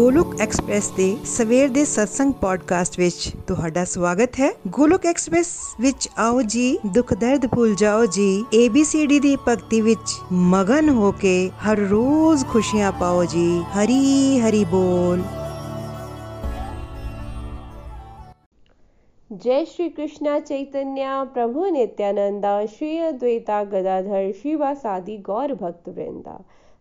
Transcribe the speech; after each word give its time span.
Golok 0.00 0.40
express 0.40 0.88
ਦੇ 0.90 1.06
ਸਵੇਰ 1.26 1.68
ਦੇ 1.68 1.84
ਸਤਸੰਗ 1.84 2.32
ਪੋਡਕਾਸਟ 2.32 2.98
ਵਿੱਚ 2.98 3.30
ਤੁਹਾਡਾ 3.48 3.84
ਸਵਾਗਤ 3.84 4.38
ਹੈ 4.40 4.50
ਗੋਲੋਕ 4.68 5.06
ਐਕਸਪ੍ਰੈਸ 5.06 5.48
ਵਿੱਚ 5.80 6.08
ਆਓ 6.18 6.42
ਜੀ 6.44 6.78
ਦੁੱਖ 6.86 7.12
ਦਰਦ 7.14 7.46
ਭੁੱਲ 7.46 7.74
ਜਾਓ 7.74 8.04
ਜੀ 8.06 8.28
ABCD 8.56 9.20
ਦੀ 9.22 9.36
ਭਗਤੀ 9.48 9.80
ਵਿੱਚ 9.80 10.14
ਮਗਨ 10.52 10.88
ਹੋ 10.88 11.12
ਕੇ 11.12 11.34
ਹਰ 11.64 11.86
ਰੋਜ਼ 11.88 12.44
ਖੁਸ਼ੀਆਂ 12.46 12.92
ਪਾਓ 12.92 13.24
ਜੀ 13.24 13.48
ਹਰੀ 13.74 14.40
ਹਰੀ 14.40 14.64
ਬੋਲ 14.64 15.22
जय 19.30 19.64
श्री 19.66 19.88
कृष्णा 19.88 20.38
चैतन्य 20.40 21.06
प्रभु 21.34 21.64
नित्यानंदा 21.70 22.50
श्री 22.66 22.90
अद्वैता 22.98 23.62
गदाधर 23.64 24.30
शिवासादि 24.32 25.16
गौर 25.26 25.54
भक्त 25.54 25.88
वृंदा 25.88 26.36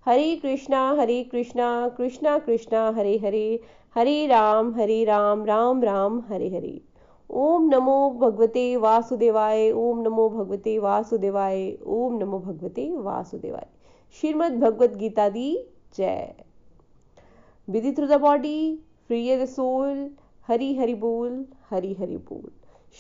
हरे 0.07 0.37
कृष्णा 0.37 0.91
हरे 0.93 1.25
कृष्णा 1.25 1.89
कृष्णा 1.89 2.39
कृष्णा, 2.39 2.91
हरे 2.91 3.19
हरे 3.19 3.61
हरे 3.95 4.27
राम 4.27 4.75
हरे 4.75 5.05
राम 5.05 5.45
राम 5.45 5.83
राम, 5.83 6.21
हरे 6.29 6.49
हरे। 6.49 6.81
ओम 7.31 7.69
नमो 7.69 8.11
भगवते 8.11 8.77
वासुदेवाय, 8.77 9.71
ओम 9.71 10.01
नमो 10.01 10.29
भगवते 10.29 10.79
वासुदेवाय, 10.79 11.79
ओम 11.87 12.19
नमो 12.19 12.39
भगवते 12.39 12.91
वासुदेवाय। 12.97 13.67
श्रीमद् 14.13 14.61
भगवत 14.61 14.97
गीता 14.97 15.29
दी 15.29 15.67
जय। 15.97 16.35
विधि 17.69 17.93
through 17.93 18.07
the 18.07 18.13
body 18.13 18.79
free 19.07 19.37
the 19.37 19.45
soul 19.45 20.11
Hari 20.47 20.75
Hari 20.75 20.95
बोल, 20.95 21.47
हरि 21.71 21.93
हरि 22.01 22.17
बोल। 22.17 22.51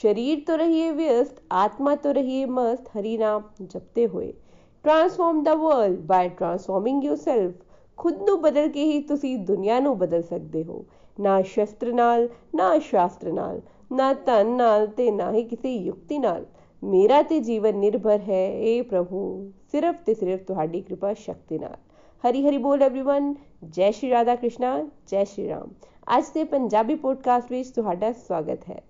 शरीर 0.03 0.45
तो 0.47 0.57
रहिए 0.57 0.91
व्यस्त, 0.91 1.43
आत्मा 1.53 1.95
तो 1.95 2.13
रहिए 2.13 2.47
मस्त, 2.47 2.85
हरि 2.95 3.19
नाम 3.19 3.45
जपते 3.61 4.05
हुए। 4.05 4.35
transform 4.84 5.44
the 5.44 5.56
world 5.56 6.00
by 6.00 6.30
transforming 6.30 7.04
yourself 7.04 7.54
ਖੁਦ 7.98 8.22
ਨੂੰ 8.22 8.42
ਬਦਲ 8.42 8.68
ਕੇ 8.68 8.84
ਹੀ 8.84 9.02
ਤੁਸੀਂ 9.02 9.38
ਦੁਨੀਆ 9.38 9.80
ਨੂੰ 9.80 9.98
ਬਦਲ 9.98 10.22
ਸਕਦੇ 10.22 10.64
ਹੋ 10.64 10.86
ਨਾ 11.20 11.42
ਸ਼ਸਤਰ 11.42 11.94
ਨਾਲ 11.94 12.30
ਨਾ 12.56 12.78
ਸ਼ਾਸਤਰ 12.80 13.32
ਨਾਲ 13.32 13.62
ਨਾ 13.94 14.14
ਧਨ 14.14 14.48
ਨਾਲ 14.48 14.88
ਤੇ 14.88 15.12
ਨਾ 15.12 15.32
ਹੀ 15.32 15.44
ਕਿਸੇ 15.44 15.76
ਯੁਕਤੀ 15.76 16.18
ਨਾਲ 16.18 16.46
ਮੇਰਾ 16.84 17.22
ਤੇ 17.22 17.40
ਜੀਵਨ 17.40 17.78
ਨਿਰਭਰ 17.78 18.20
ਹੈ 18.20 18.46
ਏ 18.60 18.82
ਪ੍ਰਭੂ 18.82 19.52
ਸਿਰਫ 19.72 19.96
ਤੇ 20.06 20.14
ਸਿਰਫ 20.14 20.42
ਤੁਹਾਡੀ 20.42 20.82
ਕਿਰਪਾ 20.82 21.14
ਸ਼ਕਤੀ 21.14 21.60
ਨਾਲ 21.60 21.78
ਹਰੀ 22.24 22.48
ਹਰੀ 22.48 22.58
ਬੋਲ 22.58 22.82
एवरीवन 22.82 23.34
ਜੈ 23.70 23.92
ਸ਼੍ਰੀ 23.92 24.12
ਰਾਧਾ 24.12 24.36
ਕ੍ਰਿਸ਼ਨਾ 24.36 24.84
ਜੈ 25.08 25.24
ਸ਼੍ਰੀ 25.24 25.48
ਰਾਮ 25.50 25.70
ਅੱਜ 26.18 26.26
ਦੇ 26.34 26.44
ਪੰਜਾਬੀ 26.44 26.96
ਪੋਡਕਾਸਟ 26.96 27.52
ਵਿੱਚ 27.52 27.70
ਤੁਹਾਡਾ 27.70 28.12
ਸਵਾਗਤ 28.12 28.70
ਹੈ 28.70 28.82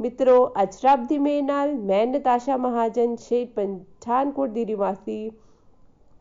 ਮਿੱਤਰੋ, 0.00 0.52
ਅੱਜ 0.62 0.76
ਰੱਬ 0.84 1.06
ਦੀ 1.06 1.18
ਮੇਰ 1.18 1.42
ਨਾਲ 1.42 1.74
ਮੈਂ 1.74 2.06
ਨਤਾਸ਼ਾ 2.06 2.56
ਮਹਾਜਨ 2.56 3.16
ਸ਼ੇਰ 3.16 3.46
ਪਠਾਨਕੋਟ 3.56 4.50
ਦੀ 4.50 4.64
ਨਿਵਾਸੀ 4.64 5.30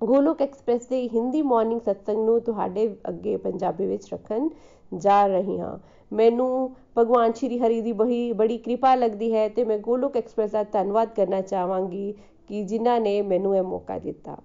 ਗੋਲੋਕ 0.02 0.42
ਐਕਸਪ੍ਰੈਸ 0.42 0.88
ਦੇ 0.88 1.09
ਹਿੰਦੀ 1.14 1.42
ਮਾਰਨਿੰਗ 1.42 1.81
ਸਤਸੰਗ 1.81 2.25
ਨੂੰ 2.25 2.39
ਤੁਹਾਡੇ 2.42 2.88
ਅੱਗੇ 3.09 3.38
ਪੰਜਾਬੀ 3.38 3.86
ਵਿੱਚ 3.86 4.14
ਰੱਖਣ 4.14 4.50
ਜਾ 4.98 5.25
ਰਹੀ 5.28 5.59
ਹਾਂ। 5.59 5.78
ਮੈਨੂੰ 6.11 6.75
ਭਗਵਾਨ 6.98 7.31
ਸ਼੍ਰੀ 7.31 7.59
ਹਰੀ 7.59 7.81
ਦੀ 7.81 7.92
ਬੜੀ 7.92 8.31
ਬੜੀ 8.33 8.58
ਕਿਰਪਾ 8.58 8.95
ਲੱਗਦੀ 8.95 9.33
ਹੈ 9.33 9.50
ਤੇ 9.50 9.64
ਮੈਂ 9.64 9.78
ਗੋਲੋਕ 9.78 10.17
ਐਕਸਪ੍ਰੈਸ 10.17 10.52
ਦਾ 10.52 10.64
ਧੰਨਵਾਦ 10.64 11.09
ਕਰਨਾ 11.09 11.42
ਚਾਹਾਂਗੀ 11.42 12.14
ਕਿ 12.48 12.64
ਜਿਨ੍ਹਾਂ 12.64 13.00
ਨੇ 13.02 13.22
ਮੈਨੂੰ 13.22 13.55
ਇਹ 13.55 13.64
ਮੌਕਾ 13.64 14.00
ਦਿੱਤਾ। 14.00 14.38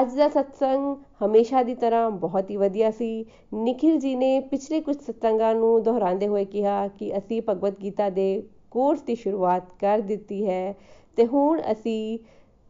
ਅੱਜ 0.00 0.14
ਦਾ 0.14 0.28
ਸਤਸੰਗ 0.28 0.96
ਹਮੇਸ਼ਾ 1.24 1.62
ਦੀ 1.62 1.74
ਤਰ੍ਹਾਂ 1.74 2.10
ਬਹੁਤ 2.10 2.50
ਹੀ 2.50 2.56
ਵਧੀਆ 2.56 2.90
ਸੀ। 2.90 3.26
ਨikhil 3.54 3.96
ji 3.96 4.16
ਨੇ 4.16 4.40
ਪਿਛਲੇ 4.40 4.80
ਕੁਝ 4.80 4.96
ਸਤਸੰਗਾਂ 4.96 5.54
ਨੂੰ 5.54 5.82
ਦੁਹਰਾਉਂਦੇ 5.82 6.26
ਹੋਏ 6.26 6.44
ਕਿਹਾ 6.44 6.88
ਕਿ 6.88 7.18
ਅਸੀਂ 7.18 7.42
ਭਗਵਤ 7.48 7.80
ਗੀਤਾ 7.80 8.10
ਦੇ 8.10 8.42
ਕੋਰਸ 8.70 9.02
ਦੀ 9.02 9.14
ਸ਼ੁਰੂਆਤ 9.14 9.68
ਕਰ 9.80 10.00
ਦਿੱਤੀ 10.00 10.46
ਹੈ 10.46 10.74
ਤੇ 11.18 11.26
ਹੁਣ 11.26 11.60
ਅਸੀਂ 11.72 12.18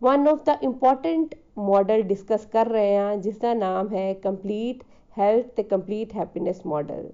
one 0.03 0.29
of 0.29 0.45
the 0.45 0.59
important 0.63 1.35
model 1.59 2.03
discuss 2.03 2.47
ਕਰ 2.47 2.67
ਰਹੇ 2.67 2.97
ਹਾਂ 2.97 3.17
ਜਿਸ 3.17 3.39
ਦਾ 3.39 3.55
ਨਾਮ 3.55 3.95
ਹੈ 3.95 4.13
ਕੰਪਲੀਟ 4.15 4.83
ਹੈਲਥ 5.17 5.47
ਤੇ 5.47 5.63
ਕੰਪਲੀਟ 5.63 6.15
ਹੈਪੀਨੈਸ 6.17 6.67
ਮਾਡਲ 6.67 7.11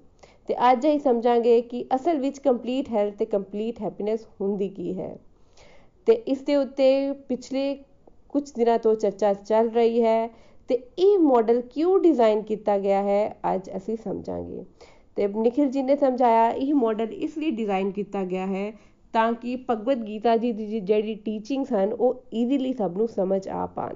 ਤੇ 0.49 0.55
ਅੱਜ 0.71 0.87
ਅਸੀਂ 0.87 0.99
ਸਮਝਾਂਗੇ 0.99 1.61
ਕਿ 1.61 1.85
ਅਸਲ 1.95 2.19
ਵਿੱਚ 2.19 2.39
ਕੰਪਲੀਟ 2.39 2.89
ਹੈਲਥ 2.89 3.15
ਤੇ 3.15 3.25
ਕੰਪਲੀਟ 3.25 3.81
ਹੈਪੀਨੈਸ 3.81 4.25
ਹੁੰਦੀ 4.41 4.69
ਕੀ 4.69 4.97
ਹੈ। 4.99 5.15
ਤੇ 6.07 6.13
ਇਸ 6.13 6.41
ਦੇ 6.41 6.55
ਉੱਤੇ 6.55 7.11
ਪਿਛਲੇ 7.27 7.73
ਕੁਝ 8.29 8.51
ਦਿਨਾਂ 8.51 8.77
ਤੋਂ 8.79 8.95
ਚਰਚਾ 8.95 9.33
ਚੱਲ 9.33 9.69
ਰਹੀ 9.69 10.01
ਹੈ 10.03 10.27
ਤੇ 10.69 10.75
ਇਹ 10.99 11.19
ਮਾਡਲ 11.19 11.61
ਕਿਉਂ 11.61 11.99
ਡਿਜ਼ਾਈਨ 11.99 12.41
ਕੀਤਾ 12.41 12.77
ਗਿਆ 12.77 13.01
ਹੈ, 13.03 13.35
ਅੱਜ 13.55 13.69
ਅਸੀਂ 13.77 13.97
ਸਮਝਾਂਗੇ। 13.97 14.63
ਤੇ 15.17 15.27
ਨikhil 15.27 15.69
ji 15.69 15.83
ਨੇ 15.83 15.95
ਸਮਝਾਇਆ, 15.95 16.49
ਇਹ 16.49 16.73
ਮਾਡਲ 16.73 17.13
ਇਸ 17.13 17.37
ਲਈ 17.37 17.51
ਡਿਜ਼ਾਈਨ 17.51 17.91
ਕੀਤਾ 17.91 18.23
ਗਿਆ 18.25 18.45
ਹੈ 18.47 18.71
ਤਾਂ 19.13 19.31
ਕਿ 19.33 19.55
ਭਗਵਦ 19.69 20.05
ਗੀਤਾ 20.07 20.35
ਜੀ 20.37 20.51
ਦੀ 20.51 20.79
ਜਿਹੜੀ 20.79 21.15
ਟੀਚਿੰਗਸ 21.15 21.73
ਹਨ 21.73 21.93
ਉਹ 21.93 22.21
ਈਜ਼ੀਲੀ 22.33 22.73
ਸਭ 22.73 22.97
ਨੂੰ 22.97 23.07
ਸਮਝ 23.07 23.47
ਆ 23.47 23.65
ਪਾਣ। 23.65 23.95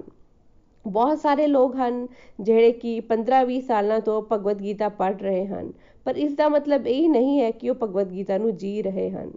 ਬਹੁਤ 0.84 1.18
ਸਾਰੇ 1.18 1.46
ਲੋਕ 1.46 1.76
ਹਨ 1.76 2.06
ਜਿਹੜੇ 2.40 2.72
ਕਿ 2.72 2.98
15-20 3.08 3.60
ਸਾਲਾਂ 3.60 4.00
ਤੋਂ 4.00 4.20
ਭਗਵਦ 4.32 4.62
ਗੀਤਾ 4.62 4.88
ਪੜ੍ਹ 4.88 5.18
ਰਹੇ 5.18 5.46
ਹਨ, 5.46 5.72
ਪਰ 6.06 6.16
ਇਸ 6.16 6.32
ਦਾ 6.32 6.48
ਮਤਲਬ 6.48 6.86
ਇਹ 6.86 7.08
ਨਹੀਂ 7.08 7.40
ਹੈ 7.40 7.50
ਕਿ 7.50 7.70
ਉਹ 7.70 7.74
ਭਗਵਦ 7.82 8.12
ਗੀਤਾ 8.12 8.38
ਨੂੰ 8.38 8.56
ਜੀ 8.56 8.82
ਰਹੇ 8.82 9.10
ਹਨ। 9.10 9.30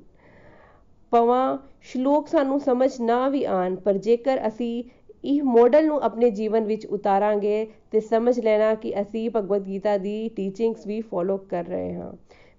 ਪਵਾਂ 1.12 1.58
ਸ਼ਲੋਕ 1.82 2.28
ਸਾਨੂੰ 2.28 2.60
ਸਮਝ 2.60 2.90
ਨਾ 3.02 3.28
ਵੀ 3.30 3.44
ਆਣ 3.44 3.76
ਪਰ 3.76 3.98
ਜੇਕਰ 3.98 4.48
ਅਸੀਂ 4.48 4.84
ਇਹ 5.26 5.44
ਮਾਡਲ 5.44 5.86
ਨੂੰ 5.86 6.02
ਆਪਣੇ 6.04 6.30
ਜੀਵਨ 6.32 6.66
ਵਿੱਚ 6.66 6.86
ਉਤਾਰਾਂਗੇ 6.86 7.66
ਤੇ 7.92 8.00
ਸਮਝ 8.00 8.40
ਲੈਣਾ 8.40 8.74
ਕਿ 8.76 8.94
ਅਸੀਂ 9.02 9.30
ਭਗਵਦ 9.30 9.66
ਗੀਤਾ 9.68 9.98
ਦੀ 9.98 10.18
ਟੀਚਿੰਗਸ 10.36 10.86
ਵੀ 10.88 11.00
ਫੋਲੋ 11.02 11.38
ਕਰ 11.50 11.66
ਰਹੇ 11.66 11.94
ਹਾਂ। 11.94 12.12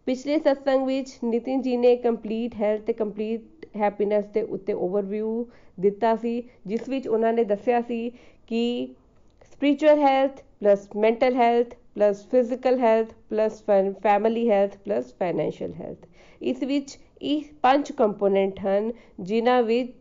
ਪਿਛਲੇ 0.07 0.39
ਸਤਸੰਗ 0.39 0.87
ਵਿੱਚ 0.87 1.19
ਨਿਤਿਨ 1.25 1.63
ਜੀ 1.63 1.77
ਨੇ 1.77 1.95
ਕੰਪਲੀਟ 1.97 2.55
ਹੈਲਥ 2.55 2.83
ਤੇ 2.83 2.93
ਕੰਪਲੀਟ 2.93 3.67
ਹੈਪੀਨੈਸ 3.77 4.25
ਦੇ 4.25 4.43
ਉੱਤੇ 4.43 4.73
ਓਵਰਵਿਊ 4.73 5.45
ਦਿੱਤਾ 5.79 6.15
ਸੀ, 6.17 6.43
ਜਿਸ 6.67 6.89
ਵਿੱਚ 6.89 7.09
ਉਹਨਾਂ 7.09 7.33
ਨੇ 7.33 7.45
ਦੱਸਿਆ 7.45 7.81
ਸੀ 7.81 8.11
ਕਿ 8.47 8.89
spiritual 9.45 9.99
health 9.99 10.43
plus 10.61 10.89
mental 10.97 11.35
health 11.35 11.75
plus 11.95 12.27
physical 12.27 12.79
health 12.79 13.13
plus 13.31 13.63
family 14.03 14.49
health 14.51 14.77
plus 14.85 15.15
financial 15.15 15.73
health 15.73 16.07
ਇਸ 16.43 16.63
ਵਿੱਚ 16.63 16.99
ਇਹ 17.23 17.43
ਪੰਜ 17.63 17.93
ਕੰਪੋਨੈਂਟ 17.93 18.61
ਹਨ, 18.61 18.93
ਜਿਨ੍ਹਾਂ 19.21 19.63
ਵਿੱਚ 19.63 19.93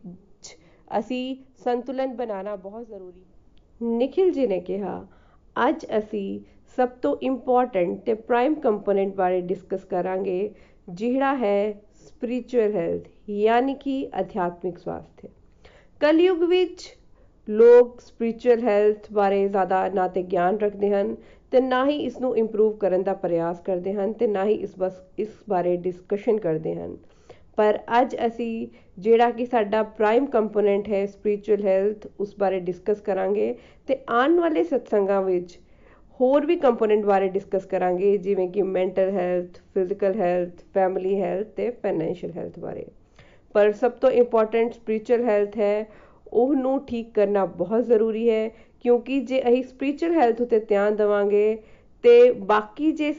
ਅਸੀਂ 0.90 1.36
ਸੰਤੁਲਨ 1.64 2.14
ਬਣਾਉਣਾ 2.16 2.56
ਬਹੁਤ 2.56 2.86
ਜ਼ਰੂਰੀ 2.88 3.20
ਹੈ। 3.20 3.96
ਨikhil 3.98 4.32
ji 4.36 4.48
ਨੇ 4.48 4.60
ਕਿਹਾ, 4.60 5.06
ਅੱਜ 5.56 5.86
ਅਸੀਂ 5.98 6.40
ਸਭ 6.78 6.88
ਤੋਂ 7.02 7.16
ਇੰਪੋਰਟੈਂਟ 7.22 8.00
ਤੇ 8.00 8.14
ਪ੍ਰਾਈਮ 8.14 8.54
ਕੰਪੋਨੈਂਟ 8.54 9.14
ਬਾਰੇ 9.14 9.40
ਡਿਸਕਸ 9.40 9.84
ਕਰਾਂਗੇ, 9.84 10.50
ਜਿਹੜਾ 10.88 11.34
ਹੈ 11.36 11.72
ਸਪਿਰਚੁਅਲ 11.94 12.74
ਹੈਲਥ 12.74 13.30
ਯਾਨੀ 13.30 13.74
ਕਿ 13.74 14.08
ਅਧਿਆਤਮਿਕ 14.20 14.78
ਸਵਾਸਥ। 14.78 15.26
ਕਲਯੁਗ 16.00 16.42
ਵਿੱਚ 16.42 16.96
ਲੋਕ 17.48 18.00
ਸਪਿਰਚੁਅਲ 18.00 18.60
ਹੈਲਥ 18.60 19.12
ਬਾਰੇ 19.12 19.48
ਜ਼ਿਆਦਾ 19.48 19.88
ਨਾ 19.88 20.06
ਤੇ 20.08 20.22
ਗਿਆਨ 20.22 20.58
ਰੱਖਦੇ 20.58 20.90
ਹਨ 20.90 21.14
ਤੇ 21.52 21.60
ਨਾ 21.60 21.84
ਹੀ 21.86 21.96
ਇਸ 21.96 22.20
ਨੂੰ 22.20 22.36
ਇੰਪਰੂਵ 22.36 22.76
ਕਰਨ 22.76 23.02
ਦਾ 23.02 23.14
ਪ੍ਰਯਾਸ 23.14 23.60
ਕਰਦੇ 23.60 23.92
ਹਨ 23.94 24.12
ਤੇ 24.12 24.26
ਨਾ 24.26 24.44
ਹੀ 24.44 24.54
ਇਸ 24.54 24.74
ਬਸ, 24.78 25.00
ਇਸ 25.18 25.28
ਬਾਰੇ 25.48 25.76
ਡਿਸਕਸ਼ਨ 25.76 26.38
ਕਰਦੇ 26.38 26.74
ਹਨ। 26.74 26.96
ਪਰ 27.58 27.78
ਅੱਜ 28.00 28.16
ਅਸੀਂ 28.26 28.66
ਜਿਹੜਾ 28.98 29.30
ਕਿ 29.30 29.46
ਸਾਡਾ 29.46 29.82
ਪ੍ਰਾਈਮ 29.82 30.26
ਕੰਪੋਨੈਂਟ 30.26 30.88
ਹੈ 30.88 31.04
ਸਪਿਰਚੁਅਲ 31.06 31.62
ਹੈਲਥ 31.62 32.06
ਉਸ 32.20 32.34
ਬਾਰੇ 32.38 32.60
ਡਿਸਕਸ 32.60 33.00
ਕਰਾਂਗੇ 33.00 33.54
ਤੇ 33.88 33.98
ਆਉਣ 34.08 34.38
ਵਾਲੇ 34.40 34.64
ਸਤਸੰਗਾਂ 34.64 35.22
ਵਿੱਚ 35.22 35.58
ਹੋਰ 36.20 36.46
ਵੀ 36.46 36.56
ਕੰਪੋਨੈਂਟ 36.56 37.04
ਬਾਰੇ 37.04 37.28
ਡਿਸਕਸ 37.28 37.64
ਕਰਾਂਗੇ, 37.66 38.16
ਜਿਵੇਂ 38.16 38.48
ਕਿ 38.48 38.62
mental 38.62 39.10
health 39.10 39.58
physical 39.74 40.14
health 40.14 40.62
family 40.74 41.20
health 41.20 41.46
ਤੇ 41.46 41.70
ਫਾਈਨੈਂਸ਼ੀਅਲ 41.70 42.32
ਹੈਲਥ 42.32 42.58
ਬਾਰੇ। 42.58 42.86
ਪਰ 43.54 43.72
ਸਭ 43.72 43.90
ਤੋਂ 43.90 44.10
ਇੰਪੋਰਟੈਂਟ 44.10 44.72
ਸਪਿਰਚੁਅਲ 44.72 45.24
ਹੈਲਥ 45.24 45.56
ਹੈ, 45.58 45.86
ਉਹਨੂੰ 46.32 46.80
ਠੀਕ 46.86 47.12
ਕਰਨਾ 47.14 47.44
ਬਹੁਤ 47.44 47.84
ਜ਼ਰੂਰੀ 47.84 48.28
ਹੈ, 48.30 48.48
ਕਿਉਂਕਿ 48.80 49.20
ਜੇ 49.20 49.40
ਅਸੀਂ 49.48 49.62
ਸਪਿਰਚੁਅਲ 49.64 50.12
ਹੈਲਥ 50.12 50.40
ਉਤੇ 50.40 50.58
ਧਿਆਨ 50.60 50.96
ਦੇਵਾਂਗੇ, 50.96 51.56
ਤੇ 52.04 52.30
ਬਾਕੀ 52.32 52.92
ਜੇ 52.92 53.12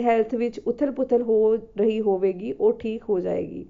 ਹੈਲਥ 0.00 0.34
ਵਿੱਚ 0.34 0.60
ਉਥਲ-ਪੁਥਲ 0.66 1.22
ਹੋ 1.22 1.54
ਰਹੀ 1.78 2.00
ਹੋਵੇਗੀ, 2.00 2.52
ਉਹ 2.52 2.72
ਠੀਕ 2.72 3.02
ਹੋ 3.10 3.20
ਜਾਏਗੀ। 3.20 3.64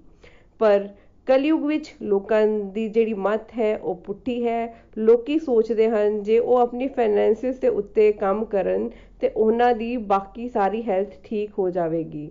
ਪਰ 0.59 0.87
ਕਲਯੁਗ 1.27 1.63
ਵਿੱਚ 1.65 1.93
ਲੋਕਾਂ 2.01 2.45
ਦੀ 2.73 2.87
ਜਿਹੜੀ 2.89 3.13
ਮਤ 3.13 3.51
ਹੈ, 3.57 3.75
ਉਹ 3.77 3.95
ਪੁੱਠੀ 3.95 4.45
ਹੈ। 4.47 4.75
ਲੋਕੀ 4.97 5.37
ਸੋਚਦੇ 5.39 5.87
ਹਨ 5.89 6.21
ਜੇ 6.23 6.37
ਉਹ 6.39 6.57
ਆਪਣੀ 6.57 6.87
ਫਾਈਨੈਂਸਿਸ 6.87 7.59
ਦੇ 7.59 7.67
ਉੱਤੇ 7.67 8.11
ਕੰਮ 8.11 8.43
ਕਰਨ, 8.45 8.89
ਤੇ 9.19 9.29
ਉਹਨਾਂ 9.29 9.73
ਦੀ 9.75 9.95
ਬਾਕੀ 9.97 10.47
ਸਾਰੀ 10.49 10.81
ਹੈਲਥ 10.83 11.13
ਠੀਕ 11.23 11.59
ਹੋ 11.59 11.69
ਜਾਵੇਗੀ। 11.69 12.29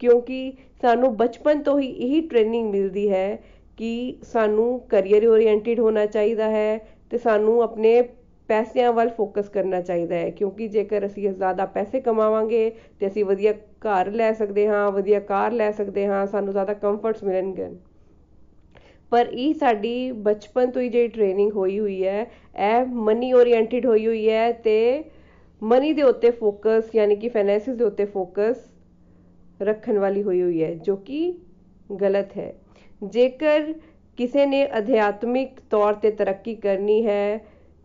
ਕਿਉਂਕਿ 0.00 0.52
ਸਾਨੂੰ 0.82 1.16
ਬਚਪਨ 1.16 1.62
ਤੋਂ 1.62 1.78
ਹੀ 1.80 1.88
ਇਹੀ 1.88 2.20
ਟ੍ਰੇਨਿੰਗ 2.20 2.70
ਮਿਲਦੀ 2.70 3.08
ਹੈ 3.10 3.38
ਕਿ 3.78 4.16
ਸਾਨੂੰ 4.22 4.80
ਕੈਰੀਅਰ 4.88 5.26
ਓਰੀਐਂਟਡ 5.26 5.80
ਹੋਣਾ 5.80 6.06
ਚਾਹੀਦਾ 6.06 6.50
ਹੈ 6.50 6.78
ਤੇ 7.10 7.18
ਸਾਨੂੰ 7.18 7.62
ਆਪਣੇ 7.62 8.00
ਪੈਸਿਆਂ 8.48 8.92
ਵੱਲ 8.92 9.08
ਫੋਕਸ 9.08 9.48
ਕਰਨਾ 9.48 9.80
ਚਾਹੀਦਾ 9.80 10.16
ਹੈ। 10.16 10.30
ਕਿਉਂਕਿ 10.30 10.68
ਜੇਕਰ 10.68 11.06
ਅਸੀਂ 11.06 11.28
ਜ਼ਿਆਦਾ 11.30 11.64
ਪੈਸੇ 11.66 12.00
ਕਮਾਵਾਂਗੇ 12.00 12.70
ਤੇ 13.00 13.06
ਅਸੀਂ 13.06 13.24
ਵਧੀਆ 13.24 13.52
ਘਰ 13.82 14.10
ਲੈ 14.10 14.32
ਸਕਦੇ 14.32 14.66
ਹਾਂ, 14.68 14.90
ਵਧੀਆ 14.90 15.20
ਕਾਰ 15.20 15.52
ਲੈ 15.52 15.70
ਸਕਦੇ 15.70 16.06
ਹਾਂ, 16.06 16.26
ਸਾਨੂੰ 16.26 16.52
ਜ਼ਿਆਦਾ 16.52 16.72
ਕੰਫਰਟਸ 16.74 17.24
ਮਿਲਣਗੇ। 17.24 17.68
ਪਰ 19.10 19.26
ਇਹ 19.26 19.54
ਸਾਡੀ 19.54 20.12
ਬਚਪਨ 20.12 20.70
ਤੋਂ 20.70 20.82
ਹੀ 20.82 20.88
ਜਿਹੜੀ 20.88 21.08
ਟ੍ਰੇਨਿੰਗ 21.08 21.52
ਹੋਈ 21.52 21.78
ਹੋਈ 21.78 22.04
ਹੈ, 22.04 22.22
ਇਹ 22.56 22.86
ਮਨੀ 22.86 23.32
ਓਰੀਐਂਟਡ 23.32 23.86
ਹੋਈ 23.86 24.06
ਹੋਈ 24.06 24.28
ਹੈ 24.30 24.50
ਤੇ 24.52 25.04
ਮਨੀ 25.62 25.92
ਦੇ 25.92 26.02
ਉੱਤੇ 26.02 26.30
ਫੋਕਸ 26.30 26.94
ਯਾਨੀ 26.94 27.16
ਕਿ 27.16 27.28
ਫਾਈਨੈਂਸਿਸ 27.28 27.76
ਦੇ 27.76 27.84
ਉੱਤੇ 27.84 28.04
ਫੋਕਸ 28.04 28.56
ਰੱਖਣ 29.62 29.98
ਵਾਲੀ 29.98 30.22
ਹੋਈ 30.22 30.42
ਹੋਈ 30.42 30.62
ਹੈ, 30.62 30.74
ਜੋ 30.74 30.96
ਕਿ 30.96 31.34
ਗਲਤ 32.00 32.36
ਹੈ। 32.36 32.52
ਜੇਕਰ 33.02 33.72
ਕਿਸੇ 34.18 34.46
ਨੇ 34.46 34.66
ਅਧਿਆਤਮਿਕ 34.78 35.60
ਤੌਰ 35.70 35.94
ਤੇ 35.94 36.10
ਤਰੱਕੀ 36.10 36.54
ਕਰਨੀ 36.54 37.06
ਹੈ 37.06 37.38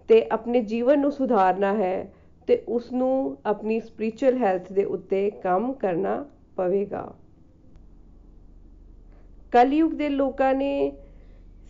ਤੇ 0.10 0.26
ਆਪਣੇ 0.32 0.62
ਜੀਵਨ 0.62 1.00
ਨੂੰ 1.00 1.12
ਸੁਧਾਰਨਾ 1.12 1.74
ਹੈ 1.74 2.14
ਤੇ 2.48 2.64
ਉਸ 2.68 2.92
ਨੂੰ 2.94 3.38
ਆਪਣੀ 3.46 3.80
ਸਪਿਰਚੁਅਲ 3.80 4.38
ਹੈਲਥ 4.38 4.72
ਦੇ 4.72 4.84
ਉੱਤੇ 4.86 5.30
ਕੰਮ 5.44 5.74
ਕਰਨਾ 5.74 6.24
ਪਵੇਗਾ। 6.58 7.12
ਕਲਯੁਗ 9.54 9.92
ਦੇ 9.94 10.10
ਲੋਕਾਂ 10.10 10.54
ਨੇ 10.54 10.92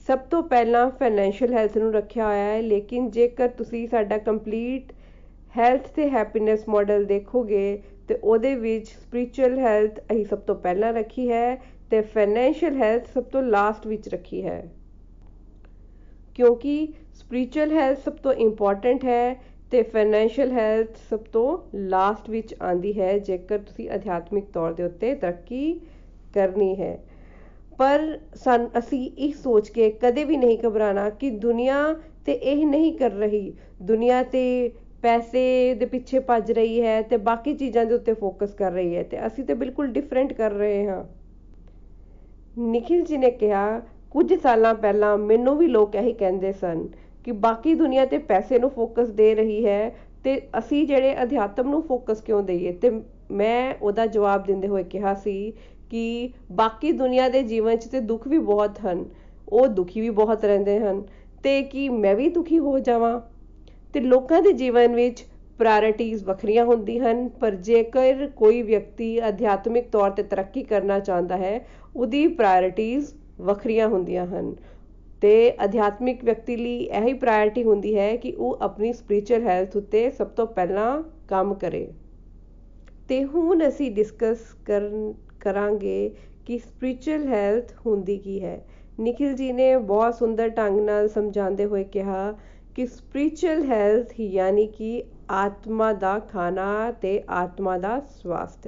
ਸਭ 0.07 0.19
ਤੋਂ 0.31 0.41
ਪਹਿਲਾਂ 0.43 0.89
ਫਾਈਨੈਂਸ਼ੀਅਲ 0.89 1.53
ਹੈਲਥ 1.53 1.77
ਨੂੰ 1.77 1.91
ਰੱਖਿਆ 1.93 2.25
ਹੋਇਆ 2.25 2.43
ਹੈ, 2.43 2.61
ਲੇਕਿਨ 2.61 3.09
ਜੇਕਰ 3.11 3.47
ਤੁਸੀਂ 3.49 3.87
ਸਾਡਾ 3.87 4.17
ਕੰਪਲੀਟ 4.19 4.91
ਹੈਲਥ 5.53 5.87
ਤੇ 5.87 6.09
ਹੈਪੀਨੈਸ 6.09 6.67
ਮਾਡਲ 6.69 7.05
ਦੇਖੋਗੇ, 7.05 7.81
ਤੇ 8.07 8.15
ਉਹਦੇ 8.15 8.53
ਵਿੱਚ 8.55 8.87
ਸਪਿਰਚੁਅਲ 8.89 9.57
ਹੈਲਥ 9.59 9.99
ਅਸੀਂ 10.01 10.25
ਸਭ 10.25 10.39
ਤੋਂ 10.39 10.55
ਪਹਿਲਾਂ 10.55 10.93
ਰੱਖੀ 10.93 11.29
ਹੈ 11.31 11.55
ਤੇ 11.91 12.01
ਫਾਈਨੈਂਸ਼ੀਅਲ 12.03 12.77
ਹੈਲਥ 12.77 13.07
ਸਭ 13.13 13.23
ਤੋਂ 13.23 13.41
ਲਾਸਟ 13.43 13.87
ਵਿੱਚ 13.87 14.09
ਰੱਖੀ 14.09 14.43
ਹੈ। 14.45 14.61
ਕਿਉਂਕਿ 16.35 16.87
ਸਪਿਰਚੁਅਲ 17.13 17.71
ਹੈਲਥ 17.71 17.99
ਸਭ 17.99 18.13
ਤੋਂ 18.13 18.33
ਇੰਪੋਰਟੈਂਟ 18.35 19.03
ਹੈ 19.05 19.35
ਤੇ 19.73 19.81
ਫਾਈਨੈਂਸ਼ੀਅਲ 19.83 20.51
ਹੈਲਥ 20.51 20.97
ਸਭ 21.09 21.19
ਤੋਂ 21.33 21.57
ਲਾਸਟ 21.75 22.29
ਵਿੱਚ 22.29 22.55
ਆਂਦੀ 22.61 22.99
ਹੈ, 22.99 23.17
ਜੇਕਰ 23.17 23.57
ਤੁਸੀਂ 23.57 23.89
ਅਧਿਆਤਮਿਕ 23.95 24.45
ਤੌਰ 24.53 24.73
ਦੇ 24.73 24.83
ਉੱਤੇ 24.83 25.13
ਤਰੱਕੀ 25.15 25.73
ਕਰਨੀ 26.33 26.75
ਹੈ। 26.75 26.97
ਪਰ 27.79 28.01
ਸਨ 28.35 28.67
ਅਸੀਂ 28.77 29.09
ਇਹ 29.17 29.33
ਸੋਚ 29.33 29.69
ਕੇ 29.69 29.89
ਕਦੇ 30.01 30.23
ਵੀ 30.23 30.37
ਨਹੀਂ 30.37 30.57
ਘਬਰਾਣਾ 30.65 31.09
ਕਿ 31.09 31.29
ਦੁਨੀਆ 31.29 31.95
ਤੇ 32.25 32.33
ਇਹ 32.33 32.65
ਨਹੀਂ 32.65 32.93
ਕਰ 32.93 33.11
ਰਹੀ। 33.11 33.53
ਦੁਨੀਆ 33.81 34.21
ਤੇ 34.23 34.71
ਪੈਸੇ 35.01 35.73
ਦੇ 35.73 35.85
ਪਿੱਛੇ 35.85 36.19
ਭੱਜ 36.19 36.51
ਰਹੀ 36.51 36.81
ਹੈ 36.81 37.01
ਤੇ 37.01 37.17
ਬਾਕੀ 37.17 37.53
ਚੀਜ਼ਾਂ 37.53 37.85
ਦੇ 37.85 37.93
ਉੱਤੇ 37.93 38.13
ਫੋਕਸ 38.13 38.53
ਕਰ 38.53 38.71
ਰਹੀ 38.71 38.95
ਹੈ 38.95 39.03
ਤੇ 39.03 39.25
ਅਸੀਂ 39.27 39.43
ਤੇ 39.43 39.53
ਬਿਲਕੁਲ 39.53 39.87
ਡਿਫਰੈਂਟ 39.87 40.33
ਕਰ 40.33 40.51
ਰਹੇ 40.51 40.85
ਹਾਂ। 40.87 41.03
ਨikhil 42.57 43.01
ji 43.03 43.19
ਨੇ 43.19 43.31
ਕਿਹਾ, 43.31 43.81
ਕੁਝ 44.11 44.33
ਸਾਲਾਂ 44.33 44.73
ਪਹਿਲਾਂ 44.73 45.17
ਮੈਨੂੰ 45.17 45.57
ਵੀ 45.57 45.67
ਲੋਕ 45.67 45.95
ਇਹੀ 45.95 46.13
ਕਹਿੰਦੇ 46.13 46.51
ਸਨ 46.51 46.87
ਕਿ 47.25 47.31
ਬਾਕੀ 47.31 47.73
ਦੁਨੀਆ 47.73 48.05
ਤੇ 48.05 48.17
ਪੈਸੇ 48.17 48.59
ਨੂੰ 48.59 48.69
ਫੋਕਸ 48.69 49.09
ਦੇ 49.09 49.33
ਰਹੀ 49.35 49.65
ਹੈ 49.65 49.95
ਤੇ 50.23 50.41
ਅਸੀਂ 50.57 50.85
ਜਿਹੜੇ 50.87 51.15
ਅਧਿਆਤਮ 51.23 51.69
ਨੂੰ 51.69 51.81
ਫੋਕਸ 51.81 52.21
ਕਿਉਂ 52.21 52.41
ਦਈਏ? 52.43 52.71
ਤੇ 52.71 52.91
ਮੈਂ 53.31 53.73
ਉਹਦਾ 53.81 54.05
ਜਵਾਬ 54.05 54.45
ਦਿੰਦੇ 54.45 54.67
ਹੋਏ 54.67 54.83
ਕਿਹਾ 54.83 55.13
ਸੀ 55.13 55.53
ਕਿ 55.89 56.29
ਬਾਕੀ 56.51 56.91
ਦੁਨੀਆ 56.91 57.29
ਦੇ 57.29 57.43
ਜੀਵਨ 57.43 57.75
'ਚ 57.75 57.85
ਤੇ 57.85 57.99
ਦੁੱਖ 57.99 58.27
ਵੀ 58.27 58.37
ਬਹੁਤ 58.37 58.79
ਹਨ, 58.79 59.05
ਉਹ 59.49 59.67
ਦੁਖੀ 59.67 60.01
ਵੀ 60.01 60.09
ਬਹੁਤ 60.09 60.45
ਰਹਿੰਦੇ 60.45 60.79
ਹਨ 60.79 61.03
ਤੇ 61.43 61.61
ਕੀ 61.61 61.89
ਮੈਂ 61.89 62.15
ਵੀ 62.15 62.29
ਦੁਖੀ 62.29 62.59
ਹੋ 62.59 62.79
ਜਾਵਾਂ? 62.79 63.21
ਤੇ 63.93 63.99
ਲੋਕਾਂ 63.99 64.41
ਦੇ 64.41 64.53
ਜੀਵਨ 64.53 64.95
ਵਿੱਚ 64.95 65.25
ਪ੍ਰਾਇੋਰਟੀਜ਼ 65.59 66.23
ਵੱਖਰੀਆਂ 66.23 66.65
ਹੁੰਦੀਆਂ 66.65 67.11
ਹਨ, 67.11 67.27
ਪਰ 67.29 67.55
ਜੇਕਰ 67.55 68.27
ਕੋਈ 68.35 68.61
ਵਿਅਕਤੀ 68.61 69.27
ਅਧਿਆਤਮਿਕ 69.27 69.89
ਤੌਰ 69.89 70.11
ਤੇ 70.11 70.23
ਤਰੱਕੀ 70.23 70.63
ਕਰਨਾ 70.63 70.99
ਚਾਹੁੰਦਾ 70.99 71.37
ਹੈ, 71.37 71.67
ਉਹਦੀ 71.95 72.27
ਪ੍ਰਾਇੋਰਟੀਜ਼ 72.27 73.13
ਵੱਖਰੀਆਂ 73.41 73.87
ਹੁੰਦੀਆਂ 73.87 74.25
ਹਨ। 74.25 74.55
ਤੇ 75.23 75.57
ਅਧਿਆਤਮਿਕ 75.63 76.23
ਵਿਅਕਤੀ 76.25 76.55
ਲਈ 76.55 76.77
ਇਹੀ 76.77 77.13
ਪ੍ਰਾਇੋਰਟੀ 77.13 77.63
ਹੁੰਦੀ 77.63 77.97
ਹੈ 77.97 78.15
ਕਿ 78.15 78.31
ਉਹ 78.31 78.57
ਆਪਣੀ 78.61 78.93
ਸਪਿਰਚੁਅਲ 78.93 79.41
ਹੈਲਥ 79.41 79.77
ਉੱਤੇ 79.77 80.11
ਸਭ 80.11 80.27
ਤੋਂ 80.27 80.47
ਪਹਿਲਾਂ 80.47 81.03
ਕੰਮ 81.27 81.53
ਕਰੇ। 81.53 81.87
ਤੇ 83.07 83.23
ਹੁਣ 83.25 83.67
ਅਸੀਂ 83.67 83.91
ਡਿਸਕਸ 83.91 84.39
ਕਰਨ, 84.65 85.13
ਕਰਾਂਗੇ 85.39 86.11
ਕਿ 86.45 86.57
ਸਪਿਰਚੁਅਲ 86.57 87.27
ਹੈਲਥ 87.27 87.73
ਹੁੰਦੀ 87.85 88.17
ਕੀ 88.17 88.43
ਹੈ। 88.43 88.65
ਨikhil 89.01 89.33
ji 89.33 89.53
ਨੇ 89.53 89.77
ਬਹੁਤ 89.77 90.15
ਸੁੰਦਰ 90.15 90.49
ਢੰਗ 90.49 90.79
ਨਾਲ 90.79 91.07
ਸਮਝਾਉਂਦੇ 91.09 91.65
ਹੋਏ 91.65 91.83
ਕਿਹਾ 91.83 92.37
ਕਿ 92.75 92.85
ਸਪਿਰਚੁਅਲ 92.85 93.63
ਹੈਲਥ 93.63 94.19
ਯਾਨੀ 94.19 94.67
ਕਿ 94.67 95.03
ਆਤਮਾ 95.29 95.93
ਦਾ 95.93 96.19
ਖਾਣਾ 96.19 96.91
ਤੇ 96.91 97.23
ਆਤਮਾ 97.29 97.77
ਦਾ 97.77 97.99
ਸਵਾਸਥ 97.99 98.67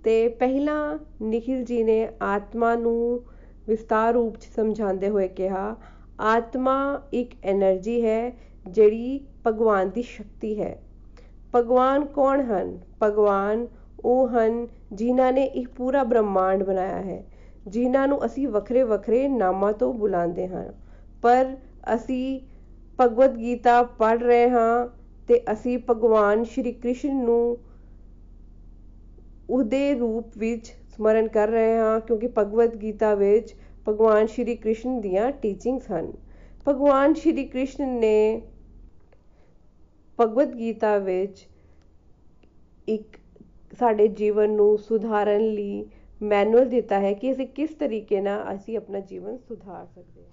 ਅਤੇ 0.00 0.28
ਪਹਿਲਾਂ 0.28 0.98
ਨਿਖਿਲ 1.22 1.64
ਜੀ 1.64 1.82
ਨੇ 1.84 2.08
ਆਤਮਾ 2.22 2.74
ਨੂੰ 2.74 3.22
ਵਿਸਥਾਰ 3.68 4.12
ਰੂਪ 4.12 4.36
'ਚ 4.36 4.46
ਸਮਝਾਉਂਦੇ 4.56 5.08
ਹੋਏ 5.08 5.28
ਕਿਹਾ, 5.28 5.76
ਆਤਮਾ 6.20 7.02
ਇੱਕ 7.12 7.34
ਐਨਰਜੀ 7.44 8.04
ਹੈ 8.06 8.32
ਜਿਹੜੀ 8.66 9.20
ਭਗਵਾਨ 9.46 9.90
ਦੀ 9.90 10.02
ਸ਼ਕਤੀ 10.02 10.60
ਹੈ। 10.62 10.76
ਭਗਵਾਨ 11.54 12.04
ਕੌਣ 12.04 12.40
ਹਨ? 12.40 12.78
ਭਗਵਾਨ 13.02 13.66
ਉਹ 14.04 14.28
ਹਨ 14.28 14.66
ਜਿਨ੍ਹਾਂ 14.92 15.32
ਨੇ 15.32 15.44
ਇਹ 15.44 15.66
ਪੂਰਾ 15.66 16.04
ਬ੍ਰਹਿਮੰਡ 16.04 16.62
ਬਣਾਇਆ 16.62 17.00
ਹੈ, 17.02 17.24
ਜਿਨ੍ਹਾਂ 17.66 18.08
ਨੂੰ 18.08 18.24
ਅਸੀਂ 18.24 18.48
ਵੱਖਰੇ 18.48 18.82
ਵੱਖਰੇ 18.82 19.28
ਨਾਮਾਂ 19.28 19.72
ਤੋਂ 19.72 19.94
ਬੁਲਾਉਂਦੇ 19.94 20.48
ਹਾਂ। 20.48 20.64
ਪਰ 21.22 21.56
ਅਸੀਂ 21.94 22.40
ਭਗਵਦ 23.00 23.36
ਗੀਤਾ 23.36 23.82
ਪੜ੍ਹ 23.82 24.22
ਰਹੇ 24.22 24.48
ਹਾਂ 24.50 24.86
ਅਤੇ 24.86 25.40
ਅਸੀਂ 25.52 25.78
ਭਗਵਾਨ 25.90 26.44
ਸ਼੍ਰੀ 26.44 26.72
ਕ੍ਰਿਸ਼ਨ 26.72 27.16
ਨੂੰ 27.16 27.56
ਉਹਦੇ 29.50 29.94
ਰੂਪ 29.94 30.38
ਵਿੱਚ 30.38 30.72
ਸਮਰਨ 30.90 31.28
ਕਰ 31.28 31.48
ਰਹੇ 31.48 31.76
ਹਾਂ, 31.76 32.00
ਕਿਉਂਕਿ 32.00 32.28
ਭਗਵਦ 32.38 32.76
ਗੀਤਾ 32.76 33.14
ਵਿੱਚ 33.14 33.54
ਭਗਵਾਨ 33.86 34.26
ਸ਼੍ਰੀ 34.26 34.56
ਕ੍ਰਿਸ਼ਨ 34.56 35.00
ਦੀਆਂ 35.00 35.30
ਟੀਚਿੰਗਸ 35.32 35.90
ਹਨ। 35.90 36.12
ਭਗਵਾਨ 36.66 37.14
ਸ਼੍ਰੀ 37.14 37.44
ਕ੍ਰਿਸ਼ਨ 37.44 37.88
ਨੇ 37.88 38.42
ਭਗਵਦ 40.18 40.54
ਗੀਤਾ 40.54 40.98
ਵਿੱਚ 40.98 41.46
ਇੱਕ 42.88 43.16
ਸਾਡੇ 43.78 44.08
ਜੀਵਨ 44.08 44.50
ਨੂੰ 44.50 44.76
ਸੁਧਾਰਨ 44.78 45.52
ਲਈ 45.54 45.84
ਮੈਨੂਅਲ 46.20 46.68
ਦਿੱਤਾ 46.68 47.00
ਹੈ 47.00 47.12
ਕਿ 47.12 47.32
ਅਸੀਂ 47.32 47.46
ਕਿਸ 47.46 47.70
ਤਰੀਕੇ 47.70 48.20
ਨਾਲ 48.20 48.54
ਅਸੀਂ 48.54 48.76
ਆਪਣਾ 48.76 49.00
ਜੀਵਨ 49.00 49.36
ਸੁਧਾਰ 49.38 49.86
ਸਕਦੇ 49.86 50.22
ਹਾਂ। 50.22 50.28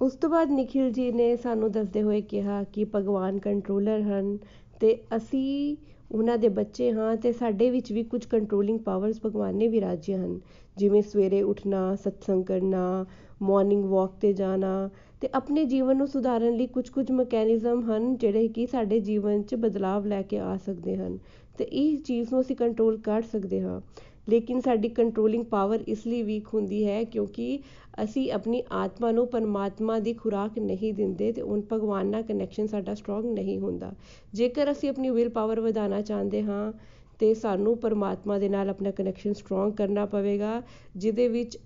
ਉਸ 0.00 0.14
ਤੋਂ 0.14 0.30
ਬਾਅਦ 0.30 0.50
ਨikhil 0.50 0.90
ji 0.90 1.12
ਨੇ 1.14 1.36
ਸਾਨੂੰ 1.36 1.70
ਦੱਸਦੇ 1.72 2.02
ਹੋਏ 2.02 2.20
ਕਿਹਾ 2.20 2.62
ਕਿ 2.64 2.84
ਭਗਵਾਨ 2.84 3.38
ਕੰਟਰੋਲਰ 3.38 4.02
ਹਨ 4.02 4.38
ਤੇ 4.80 4.98
ਅਸੀਂ 5.16 5.76
ਉਹਨਾਂ 6.10 6.36
ਦੇ 6.38 6.48
ਬੱਚੇ 6.48 6.90
ਹਾਂ 6.92 7.16
ਤੇ 7.16 7.32
ਸਾਡੇ 7.32 7.70
ਵਿੱਚ 7.70 7.92
ਵੀ 7.92 8.02
ਕੁਝ 8.02 8.24
ਕੰਟਰੋਲਿੰਗ 8.26 8.78
ਪਾਵਰਸ 8.80 9.20
ਭਗਵਾਨ 9.26 9.56
ਨੇ 9.56 9.68
ਵਿਰਾਜੀਆਂ 9.68 10.18
ਹਨ। 10.18 10.38
ਜਿਵੇਂ 10.76 11.02
ਸਵੇਰੇ 11.02 11.42
ਉੱਠਣਾ, 11.42 11.94
ਸਤਸੰਗ 11.94 12.44
ਕਰਨਾ 12.44 13.04
ਮਾਰਨਿੰਗ 13.42 13.84
ਵਾਕ 13.84 14.12
ਤੇ 14.20 14.32
ਜਾਣਾ 14.32 14.88
ਤੇ 15.20 15.28
ਆਪਣੇ 15.34 15.64
ਜੀਵਨ 15.64 15.96
ਨੂੰ 15.96 16.06
ਸੁਧਾਰਨ 16.06 16.56
ਲਈ 16.56 16.66
ਕੁਝ 16.66 16.88
ਕੁਝ 16.88 17.10
ਮੈਕੈਨਿਜ਼ਮ 17.10 17.82
ਹਨ 17.82 18.16
ਜਿਹੜੇ 18.16 18.48
ਕਿ 18.48 18.66
ਸਾਡੇ 18.66 19.00
ਜੀਵਨ 19.00 19.42
'ਚ 19.42 19.54
ਬਦਲਾਵ 19.54 20.06
ਲੈ 20.06 20.22
ਕੇ 20.22 20.38
ਆ 20.38 20.56
ਸਕਦੇ 20.56 20.96
ਹਨ 20.96 21.18
ਤੇ 21.58 21.64
ਇਹ 21.64 21.96
ਚੀਜ਼ 21.98 22.32
ਨੂੰ 22.32 22.40
ਅਸੀਂ 22.40 22.56
ਕੰਟਰੋਲ 22.56 22.96
ਕਰ 22.96 23.22
ਸਕਦੇ 23.22 23.60
ਹਾਂ। 23.60 23.80
ਲੇਕਿਨ 24.28 24.60
ਸਾਡੀ 24.60 24.88
ਕੰਟਰੋਲਿੰਗ 24.88 25.44
ਪਾਵਰ 25.44 25.82
ਇਸ 25.88 26.06
ਲਈ 26.06 26.22
ਵੀਕ 26.22 26.48
ਹੁੰਦੀ 26.54 26.84
ਹੈ 26.86 27.02
ਕਿਉਂਕਿ 27.04 27.58
ਅਸੀਂ 28.04 28.30
ਆਪਣੀ 28.32 28.62
ਆਤਮਾ 28.72 29.10
ਨੂੰ 29.10 29.26
ਪਰਮਾਤਮਾ 29.26 29.98
ਦੀ 29.98 30.12
ਖੁਰਾਕ 30.12 30.58
ਨਹੀਂ 30.58 30.92
ਦਿੰਦੇ 30.94 31.30
ਤੇ 31.32 31.42
ਉਹ 31.42 31.62
ਭਗਵਾਨ 31.72 32.06
ਨਾਲ 32.06 32.22
ਕਨੈਕਸ਼ਨ 32.22 32.66
ਸਾਡਾ 32.66 32.94
ਸਟਰੋਂਗ 32.94 33.24
ਨਹੀਂ 33.24 33.58
ਹੁੰਦਾ। 33.58 33.92
ਜੇਕਰ 34.34 34.70
ਅਸੀਂ 34.72 34.88
ਆਪਣੀ 34.88 35.10
ਵਿਲ 35.10 35.28
ਪਾਵਰ 35.28 35.60
ਵਧਾਉਣਾ 35.60 36.00
ਚਾਹੁੰਦੇ 36.00 36.42
ਹਾਂ, 36.42 36.72
ਤੇ 37.18 37.32
ਸਾਨੂੰ 37.34 37.76
ਪਰਮਾਤਮਾ 37.78 38.38
ਦੇ 38.38 38.48
ਨਾਲ 38.48 38.70
ਆਪਣਾ 38.70 38.90
ਕਨੈਕਸ਼ਨ 38.90 39.32
ਸਟਰੋਂਗ 39.32 39.72
ਕਰਨਾ 39.72 40.06
ਪਵੇਗਾ, 40.06 40.62
ਜਿਹਦੇ 40.96 41.28
ਵਿੱਚ 41.28 41.58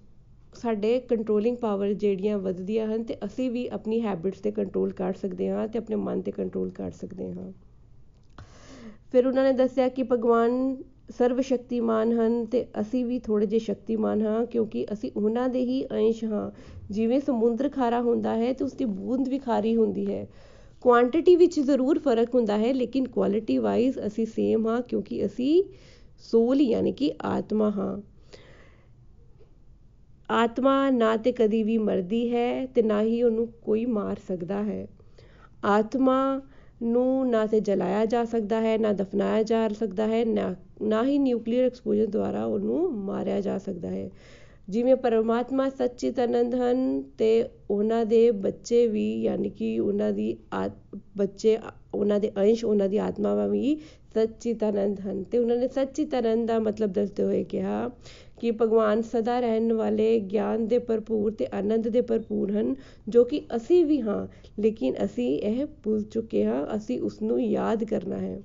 ਸਾਡੇ 0.55 0.99
ਕੰਟਰੋਲਿੰਗ 1.01 1.57
ਪਾਵਰ 1.57 1.93
ਜਿਹੜੀਆਂ 1.93 2.39
ਵੱਧਦੀਆਂ 2.39 2.87
ਹਨ 2.87 3.03
ਤੇ 3.03 3.17
ਅਸੀਂ 3.25 3.51
ਵੀ 3.51 3.67
ਆਪਣੀ 3.69 4.01
ਹੈਬਿਟਸ 4.01 4.41
ਤੇ 4.41 4.51
ਕੰਟਰੋਲ 4.51 4.93
ਕਰ 4.93 5.13
ਸਕਦੇ 5.13 5.49
ਹਾਂ 5.49 5.67
ਤੇ 5.69 5.79
ਆਪਣੇ 5.79 5.97
ਮਨ 5.97 6.23
ਤੇ 6.23 6.33
ਕੰਟਰੋਲ 6.33 6.71
ਕਰ 6.71 6.91
ਸਕਦੇ 6.91 7.33
ਹਾਂ। 7.33 7.53
ਫਿਰ 9.13 9.27
ਉਹਨਾਂ 9.27 9.45
ਨੇ 9.45 9.53
ਦੱਸਿਆ 9.53 9.89
ਕਿ 9.89 10.03
ਭਗਵਾਨ 10.03 10.77
ਸਰਵ 11.19 11.41
ਸ਼ਕਤੀਮਾਨ 11.41 12.13
ਹਨ 12.13 12.45
ਤੇ 12.47 12.65
ਅਸੀਂ 12.81 13.05
ਵੀ 13.05 13.19
ਥੋੜੇ 13.19 13.47
ਜਿਹੇ 13.47 13.59
ਸ਼ਕਤੀਮਾਨ 13.61 14.23
ਹਾਂ 14.23 14.45
ਕਿਉਂਕਿ 14.47 14.87
ਅਸੀਂ 14.93 15.11
ਉਹਨਾਂ 15.17 15.49
ਦੇ 15.49 15.61
ਹੀ 15.61 15.83
ਅੰਸ਼ 15.93 16.25
ਹਾਂ। 16.25 16.51
ਜਿਵੇਂ 16.91 17.21
ਸਮੁੰਦਰ 17.21 17.69
ਖਾਰਾ 17.69 18.01
ਹੁੰਦਾ 18.01 18.37
ਹੈ 18.37 18.53
ਤੇ 18.53 18.65
ਉਸ 18.65 18.73
ਦੀ 18.73 18.85
ਬੂੰਦ 18.85 19.29
ਵੀ 19.29 19.39
ਖਾਰੀ 19.39 19.77
ਹੁੰਦੀ 19.77 20.07
ਹੈ। 20.07 20.27
ਕੁਆਂਟੀਟੀ 20.85 21.35
ਵਿੱਚ 21.37 21.59
ਜ਼ਰੂਰ 21.61 21.99
ਫ਼ਰਕ 21.99 22.35
ਹੁੰਦਾ 22.35 22.57
ਹੈ, 22.59 22.73
ਲੇਕਿਨ 22.73 23.07
ਕੁਆਲਿਟੀ 23.09 23.59
ਵਾਈਜ਼ 23.59 23.99
ਅਸੀਂ 24.07 24.27
ਸੇਮ 24.27 24.67
ਹਾਂ 24.69 24.81
ਕਿਉਂਕਿ 24.83 25.25
ਅਸੀਂ 25.27 25.63
ਸੋਲ 26.25 26.61
ਯਾਨੀ 26.61 26.93
ਕਿ 26.93 27.13
ਆਤਮਾ 27.25 27.71
ਹਾਂ। 27.71 27.97
ਆਤਮਾ 30.29 30.91
ਨਾ 30.91 31.17
ਤੇ 31.17 31.33
ਕਦੀ 31.33 31.63
ਵੀ 31.63 31.77
ਮਰਦੀ 31.79 32.33
ਹੈ 32.35 32.67
ਤੇ 32.67 32.83
ਨਾ 32.83 33.01
ਹੀ 33.03 33.23
ਉਹਨੂੰ 33.23 33.47
ਕੋਈ 33.63 33.85
ਮਾਰ 33.87 34.17
ਸਕਦਾ 34.29 34.63
ਹੈ। 34.63 34.87
ਆਤਮਾ 35.63 36.41
ਨੂੰ 36.83 37.31
ਨਾ 37.31 37.47
ਤੇ 37.47 37.61
ਜਲਾਇਆ 37.61 38.05
ਜਾ 38.05 38.25
ਸਕਦਾ 38.25 38.61
ਹੈ, 38.61 38.79
ਨਾ 38.79 38.93
ਦਫਨਾਇਆ 38.93 39.43
ਜਾ 39.43 39.69
ਸਕਦਾ 39.69 40.07
ਹੈ, 40.07 40.25
ਨਾ 40.25 40.55
ਨਾ 40.83 41.05
ਹੀ 41.05 41.19
ਨਿਊਕਲੀਅਰ 41.19 41.65
ਐਕਸਪੋਜਰ 41.65 42.07
ਦੁਆਰਾ 42.07 42.45
ਉਹਨੂੰ 42.45 42.93
ਮਾਰਿਆ 42.95 43.41
ਜਾ 43.41 43.59
ਸਕਦਾ 43.59 43.89
ਹੈ। 43.89 44.11
ਜਿਵੇਂ 44.71 44.95
ਪਰਮਾਤਮਾ 44.97 45.69
ਸੱਚਿਤ 45.69 46.19
ਆਨੰਦ 46.21 46.55
ਹਨ 46.55 47.01
ਅਤੇ 47.01 47.29
ਉਹਨਾਂ 47.71 48.05
ਦੇ 48.07 48.31
ਬੱਚੇ 48.31 48.87
ਵੀ, 48.87 49.07
ਯਾਨੀ 49.23 49.51
ਕਿ 49.51 49.79
ਉਹਨਾਂ 49.79 50.13
ਦੀ 50.13 50.37
ਬੱਚੇ, 51.17 51.57
ਉਹਨਾਂ 51.95 52.19
ਦੇ 52.21 52.31
ਅੰਸ਼, 52.37 52.65
ਉਹਨਾਂ 52.65 52.89
ਦੀ 52.89 52.97
ਆਤਮਾਵਾਂ 52.99 53.49
ਵੀ 53.49 53.77
ਸੱਚਿਤ 54.15 54.63
ਆਨੰਦ 54.65 55.01
ਹਨ। 55.01 55.23
ਅਤੇ 55.23 55.39
ਉਹਨਾਂ 55.39 55.57
ਨੇ 55.57 55.69
ਸੱਚਿਤ 55.69 56.15
ਆਨੰਦ 56.15 56.47
ਦਾ 56.49 56.59
ਮਤਲਬ 56.59 56.93
ਦੱਸਦੇ 56.93 57.23
ਹੋਏ 57.23 57.43
ਕਿਹਾ 57.45 57.89
ਕਿ 58.41 58.51
ਭਗਵਾਨ 58.51 59.03
ਸਦਾ 59.03 59.39
ਰਹਿਣ 59.41 59.73
ਵਾਲੇ, 59.73 60.19
ਗਿਆਨ 60.21 60.67
ਦੇ 60.69 60.79
ਭਰਪੂਰ 60.79 61.33
ਅਤੇ 61.33 61.47
ਆਨੰਦ 61.53 61.89
ਦੇ 61.89 62.01
ਭਰਪੂਰ 62.03 62.51
ਹਨ, 62.53 62.75
ਜੋ 63.09 63.25
ਕਿ 63.25 63.43
ਅਸੀਂ 63.57 63.85
ਵੀ 63.85 64.01
ਹਾਂ, 64.01 64.27
ਲੇਕਿਨ 64.61 64.95
ਅਸੀਂ 65.05 65.29
ਇਹ 65.41 65.67
ਭੁੱਲ 65.83 66.03
ਚੁੱਕੇ 66.03 66.45
ਹਾਂ, 66.45 66.67
ਅਸੀਂ 66.77 67.01
ਉਸਨੂੰ 67.01 67.41
ਯਾਦ 67.43 67.85
ਕਰਨਾ 67.85 68.17
ਹੈ। 68.17 68.41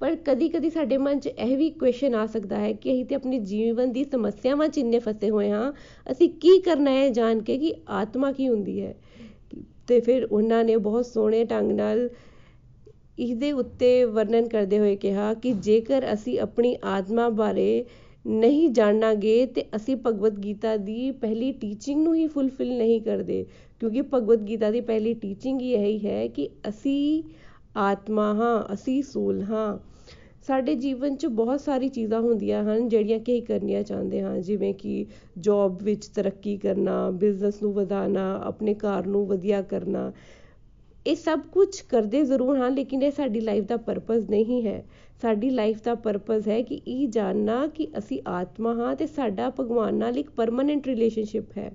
ਪਰ 0.00 0.14
ਕਦੀ 0.24 0.48
ਕਦੀ 0.48 0.70
ਸਾਡੇ 0.70 0.96
ਮਨ 0.98 1.18
'ਚ 1.20 1.26
ਇਹ 1.28 1.56
ਵੀ 1.56 1.68
ਕੁਐਸਚਨ 1.72 2.14
ਆ 2.14 2.24
ਸਕਦਾ 2.26 2.56
ਹੈ 2.58 2.72
ਕਿ 2.72 2.92
ਅਸੀਂ 2.92 3.04
ਤੇ 3.06 3.14
ਆਪਣੀ 3.14 3.38
ਜੀਵਨ 3.46 3.92
ਦੀ 3.92 4.02
ਸਮੱਸਿਆਵਾਂ 4.04 4.68
'ਚ 4.68 4.78
ਇੰਨੇ 4.78 4.98
ਫਸੇ 4.98 5.30
ਹੋਏ 5.30 5.50
ਹਾਂ, 5.50 5.72
ਅਸੀਂ 6.06 6.28
ਕੀ 6.40 6.58
ਕਰਨਾ 6.60 6.90
ਹੈ 6.90 7.08
ਜਾਣ 7.10 7.40
ਕੇ 7.42 7.56
ਕਿ 7.58 7.72
ਆਤਮਾ 7.94 8.32
ਕੀ 8.32 8.48
ਹੁੰਦੀ 8.48 8.80
ਹੈ? 8.80 8.94
ਤੇ 9.88 10.00
ਫਿਰ 10.00 10.24
ਉਹਨਾਂ 10.24 10.62
ਨੇ 10.64 10.76
ਬਹੁਤ 10.78 11.06
ਸੋਹਣੇ 11.06 11.44
ਢੰਗ 11.44 11.70
ਨਾਲ 11.72 12.08
ਇਹਦੇ 13.18 13.50
ਉੱਤੇ 13.52 14.04
ਵਰਣਨ 14.06 14.48
ਕਰਦੇ 14.48 14.78
ਹੋਏ 14.78 14.96
ਕਿਹਾ 14.96 15.32
ਕਿ 15.34 15.52
ਜੇਕਰ 15.60 16.12
ਅਸੀਂ 16.12 16.38
ਆਪਣੀ 16.40 16.76
ਆਤਮਾ 16.86 17.28
ਬਾਰੇ 17.32 17.84
ਨਹੀਂ 18.24 18.68
ਜਾਣਾਂਗੇ 18.70 19.44
ਤੇ 19.46 19.64
ਅਸੀਂ 19.76 19.96
ਭਗਵਦ 19.96 20.38
ਗੀਤਾ 20.38 20.76
ਦੀ 20.78 21.10
ਪਹਿਲੀ 21.20 21.50
ਟੀਚਿੰਗ 21.52 22.02
ਨੂੰ 22.04 22.14
ਹੀ 22.14 22.26
ਫੁੱਲਫਿਲ 22.26 22.76
ਨਹੀਂ 22.78 23.00
ਕਰਦੇ, 23.00 23.44
ਕਿਉਂਕਿ 23.80 24.02
ਭਗਵਦ 24.02 24.46
ਗੀਤਾ 24.48 24.70
ਦੀ 24.70 24.80
ਪਹਿਲੀ 24.82 25.14
ਟੀਚਿੰਗ 25.14 25.60
ਹੀ 25.60 25.72
ਇਹੀ 25.74 25.98
ਹੈ 26.06 26.26
ਕਿ 26.28 26.48
ਅਸੀਂ 26.68 27.22
ਆਤਮਾ 27.76 28.34
ਹਾਂ, 28.34 28.64
ਅਸੀਂ 28.72 29.02
ਸੂਲ 29.02 29.42
ਹਾਂ। 29.42 29.78
ਸਾਡੇ 30.42 30.74
ਜੀਵਨ 30.74 31.16
'ਚ 31.16 31.26
ਬਹੁਤ 31.26 31.60
ਸਾਰੀ 31.60 31.88
ਚੀਜ਼ਾਂ 31.88 32.20
ਹੁੰਦੀਆਂ 32.20 32.62
ਹਨ 32.64 32.88
ਜਿਹੜੀਆਂ 32.88 33.18
ਕਿ 33.18 33.40
ਕਰਨੀਆਂ 33.40 33.82
ਚਾਹੁੰਦੇ 33.82 34.22
ਹਾਂ। 34.22 34.38
ਜਿਵੇਂ 34.40 34.74
ਕਿ 34.74 35.06
ਜੌਬ 35.38 35.82
ਵਿੱਚ 35.82 36.06
ਤਰੱਕੀ 36.06 36.56
ਕਰਨਾ 36.56 37.10
ਬਿਜ਼ਨਸ 37.10 37.62
ਨੂੰ 37.62 37.72
ਵਧਾਉਣਾ, 37.72 38.40
ਆਪਣੇ 38.44 38.74
ਘਰ 38.74 39.06
ਨੂੰ 39.06 39.26
ਵਧੀਆ 39.26 39.62
ਕਰਨਾ। 39.62 40.12
ਇਹ 41.06 41.16
ਸਭ 41.16 41.40
ਕੁਝ 41.52 41.80
ਕਰਦੇ 41.80 42.24
ਜ਼ਰੂਰ 42.24 42.56
ਹਾਂ, 42.56 42.70
ਲੇਕਿਨ 42.70 43.02
ਇਹ 43.02 43.10
ਸਾਡੀ 43.10 43.40
ਲਾਈਫ 43.40 43.64
ਦਾ 43.64 43.76
ਪਰਪਸ 43.76 44.30
ਨਹੀਂ 44.30 44.66
ਹੈ। 44.66 44.84
ਸਾਡੀ 45.22 45.50
ਲਾਈਫ 45.50 45.82
ਦਾ 45.84 45.94
ਪਰਪਸ 45.94 46.48
ਹੈ 46.48 46.62
ਕਿ 46.62 46.80
ਇਹ 46.86 47.08
ਜਾਣਨਾ 47.08 47.66
ਕਿ 47.66 47.88
ਅਸੀਂ 47.98 48.20
ਆਤਮਾ 48.26 48.74
ਹਾਂ 48.74 48.96
ਤੇ 48.96 49.06
ਸਾਡਾ 49.06 49.50
ਭਗਵਾਨ 49.60 49.94
ਨਾਲ 49.94 50.18
ਇੱਕ 50.18 50.30
ਪਰਮਨੈਂਟ 50.30 50.86
ਰਿਲੇਸ਼ਨਸ਼ਿਪ 50.86 51.58
ਹੈ। 51.58 51.72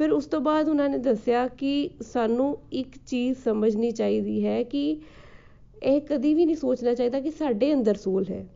ਫਿਰ 0.00 0.12
ਉਸ 0.12 0.26
ਤੋਂ 0.26 0.40
ਬਾਅਦ 0.40 0.68
ਉਹਨਾਂ 0.68 0.88
ਨੇ 0.88 0.98
ਦੱਸਿਆ 0.98 1.48
ਕਿ 1.48 1.90
ਸਾਨੂੰ 2.02 2.58
ਇੱਕ 2.72 2.88
ਚੀਜ਼ 3.06 3.38
ਸਮਝਣੀ 3.38 3.90
ਚਾਹੀਦੀ 3.90 4.46
ਹੈ 4.46 4.62
ਕਿ 4.62 5.00
ਇਹ 5.82 6.00
ਕਦੀ 6.00 6.34
ਵੀ 6.34 6.46
ਨਹੀਂ 6.46 6.56
ਸੋਚਣਾ 6.56 6.94
ਚਾਹੀਦਾ 6.94 7.20
ਕਿ 7.20 7.30
ਸਾਡੇ 7.30 7.74
ਅੰਦਰ 7.74 7.94
ਸੋਲ 7.94 8.24
ਹੈ। 8.30 8.46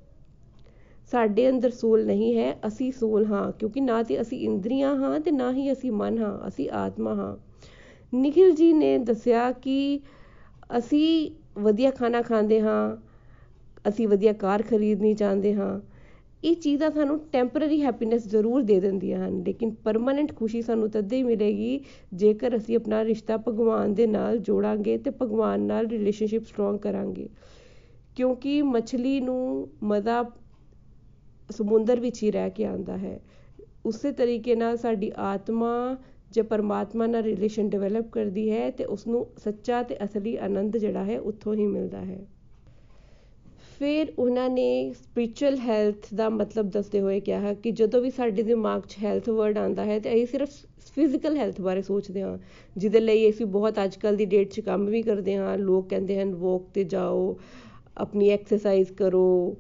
ਸਾਡੇ 1.13 1.51
ਅੰਦਰ 1.51 1.71
ਸੋਲ 1.71 2.07
ਨਹੀਂ 2.07 2.39
ਹੈ, 2.39 2.57
ਅਸੀਂ 2.67 2.93
ਸੋਲ 2.93 3.27
ਹਾਂ, 3.27 3.53
ਕਿਉਂਕਿ 3.53 3.81
ਨਾ 3.81 4.03
ਤੇ 4.03 4.21
ਅਸੀਂ 4.21 4.39
ਇੰਦਰੀਆਂ 4.41 4.97
ਹਾਂ 4.97 5.21
ਤੇ 5.21 5.31
ਨਾ 5.31 5.53
ਹੀ 5.53 5.73
ਅਸੀਂ 5.73 5.93
ਮਨ 5.93 6.19
ਹਾਂ, 6.19 6.49
ਅਸੀਂ 6.49 6.71
ਆਤਮਾ 6.71 7.15
ਹਾਂ। 7.15 7.37
ਨikhil 8.17 8.53
ji 8.53 8.75
ਨੇ 8.75 8.99
ਦੱਸਿਆ 8.99 9.53
ਕਿ 9.53 10.01
ਅਸੀਂ 10.79 11.31
ਵਧੀਆ 11.61 11.91
ਖਾਣਾ 11.91 12.23
ਖਾਂਦੇ 12.23 12.61
ਹਾਂ, 12.61 12.97
ਅਸੀਂ 13.89 14.09
ਵਧੀਆ 14.09 14.33
ਕਾਰ 14.33 14.63
ਖਰੀਦਣੀ 14.63 15.15
ਚਾਹੁੰਦੇ 15.15 15.55
ਹਾਂ 15.55 15.81
ਇਹ 16.45 16.55
ਚੀਜ਼ਾਂ 16.55 16.91
ਸਾਨੂੰ 16.91 17.19
ਟੈਂਪਰੇਰੀ 17.33 17.81
ਹੈਪੀਨੈਸ 17.83 18.27
ਜ਼ਰੂਰ 18.29 18.63
ਦੇ 18.63 18.81
ਦਿੰਦੀਆਂ 18.81 19.19
ਹਨ, 19.29 19.43
ਲੇਕਿਨ 19.47 19.71
ਪਰਮਾਨੈਂਟ 19.75 20.35
ਖੁਸ਼ੀ 20.37 20.63
ਸਾਨੂੰ 20.63 20.91
ਤਦ 20.91 21.13
ਹੀ 21.13 21.23
ਮਿਲੇਗੀ 21.23 21.81
ਜੇਕਰ 22.15 22.57
ਅਸੀਂ 22.57 22.77
ਆਪਣਾ 22.77 23.05
ਰਿਸ਼ਤਾ 23.05 23.37
ਭਗਵਾਨ 23.37 23.95
ਦੇ 23.95 24.07
ਨਾਲ 24.07 24.39
ਜੋੜਾਂਗੇ 24.39 24.97
ਤੇ 24.99 25.11
ਭਗਵਾਨ 25.23 25.61
ਨਾਲ 25.61 25.87
ਰਿਲੇਸ਼ਨਸ਼ਿਪ 25.87 26.45
ਸਟਰੋਂਗ 26.45 26.79
ਕਰਾਂਗੇ। 26.79 27.29
ਕਿਉਂਕਿ 28.17 28.63
ਮਛਲੀ 28.63 29.21
ਨੂੰ 29.21 29.69
ਮਜ਼ਾ 29.83 30.23
ਸਮੁੰਦਰ 31.51 32.01
ਵਿੱਚ 32.01 32.23
ਹੀ 32.23 32.31
ਰਹਿ 32.31 32.51
ਕੇ 32.51 32.65
ਆਉਂਦਾ 32.65 32.97
ਹੈ। 32.97 33.21
ਉਸੇ 33.87 34.13
ਤਰੀਕੇ 34.13 34.55
ਨਾਲ 34.55 34.77
ਸਾਡੀ 34.77 35.13
ਆਤਮਾ 35.17 35.97
ਜੇ 36.33 36.43
ਪਰਮਾਤਮਾ 36.43 37.07
ਨਾਲ 37.07 37.23
ਰਿਲੇਸ਼ਨ 37.23 37.69
ਡਿਵੈਲਪ 37.69 38.11
ਕਰਦੀ 38.11 38.51
ਹੈ 38.51 38.71
ਤੇ 38.71 38.85
ਉਸ 38.85 39.07
ਨੂੰ 39.07 39.27
ਸੱਚਾ 39.39 39.83
ਤੇ 39.83 39.97
ਅਸਲੀ 40.05 40.37
ਆਨੰਦ 40.37 40.77
ਜਿਹੜਾ 40.77 41.05
ਹੈ 41.05 41.21
ਉੱਥੋਂ 41.21 41.55
ਹੀ 41.55 41.67
ਮਿਲਦਾ 41.67 42.01
ਹੈ। 42.01 42.27
ਫਿਰ 43.85 44.13
ਉਹਨਾਂ 44.19 44.49
ਨੇ 44.51 44.93
ਸਪਿਰਚੁਅਲ 44.93 45.57
ਹੈਲਥ 45.59 46.07
ਦਾ 46.15 46.29
ਮਤਲਬ 46.29 46.71
ਦੱਸਦੇ 46.71 47.01
ਹੋਏ 47.01 47.19
ਕਿਹਾ 47.21 47.53
ਕਿ 47.55 47.71
ਜਦੋਂ 47.71 48.01
ਵੀ 48.01 48.11
ਸਾਡੇ 48.11 48.43
ਦਿਮਾਗ 48.43 48.83
'ਚ 48.83 48.97
ਹੈਲਥ 49.03 49.29
ਵਰਡ 49.29 49.59
ਆਉਂਦਾ 49.59 49.85
ਹੈ 49.85 49.99
ਤੇ 49.99 50.13
ਅਸੀਂ 50.15 50.27
ਸਿਰਫ 50.27 50.51
ਫਿਜ਼ੀਕਲ 50.97 51.37
ਹੈਲਥ 51.37 51.61
ਬਾਰੇ 51.61 51.83
ਸੋਚਦੇ 51.83 52.23
ਹਾਂ, 52.23 52.39
ਜਿਹਦੇ 52.77 53.01
ਲਈ 53.01 53.29
ਅਸੀਂ 53.31 53.47
ਬਹੁਤ 53.47 53.83
ਅੱਜ 53.85 53.97
ਕੱਲ੍ਹ 53.97 54.17
ਦੀ 54.17 54.25
ਡੇਟ 54.25 54.51
'ਚ 54.51 54.61
ਕੰਮ 54.61 54.87
ਵੀ 54.87 55.03
ਕਰਦੇ 55.03 55.37
ਹਾਂ, 55.37 55.59
ਲੋਕ 55.59 55.89
ਕਹਿੰਦੇ 55.89 56.21
ਹਨ 56.23 56.35
ਵੋਕ 56.35 56.69
'ਤੇ 56.75 56.85
ਜਾਓ, 56.85 57.37
ਆਪਣੀ 57.97 58.29
ਐਕਸਰਸਾਈਜ਼ 58.29 58.93
ਕਰੋ 58.93 59.57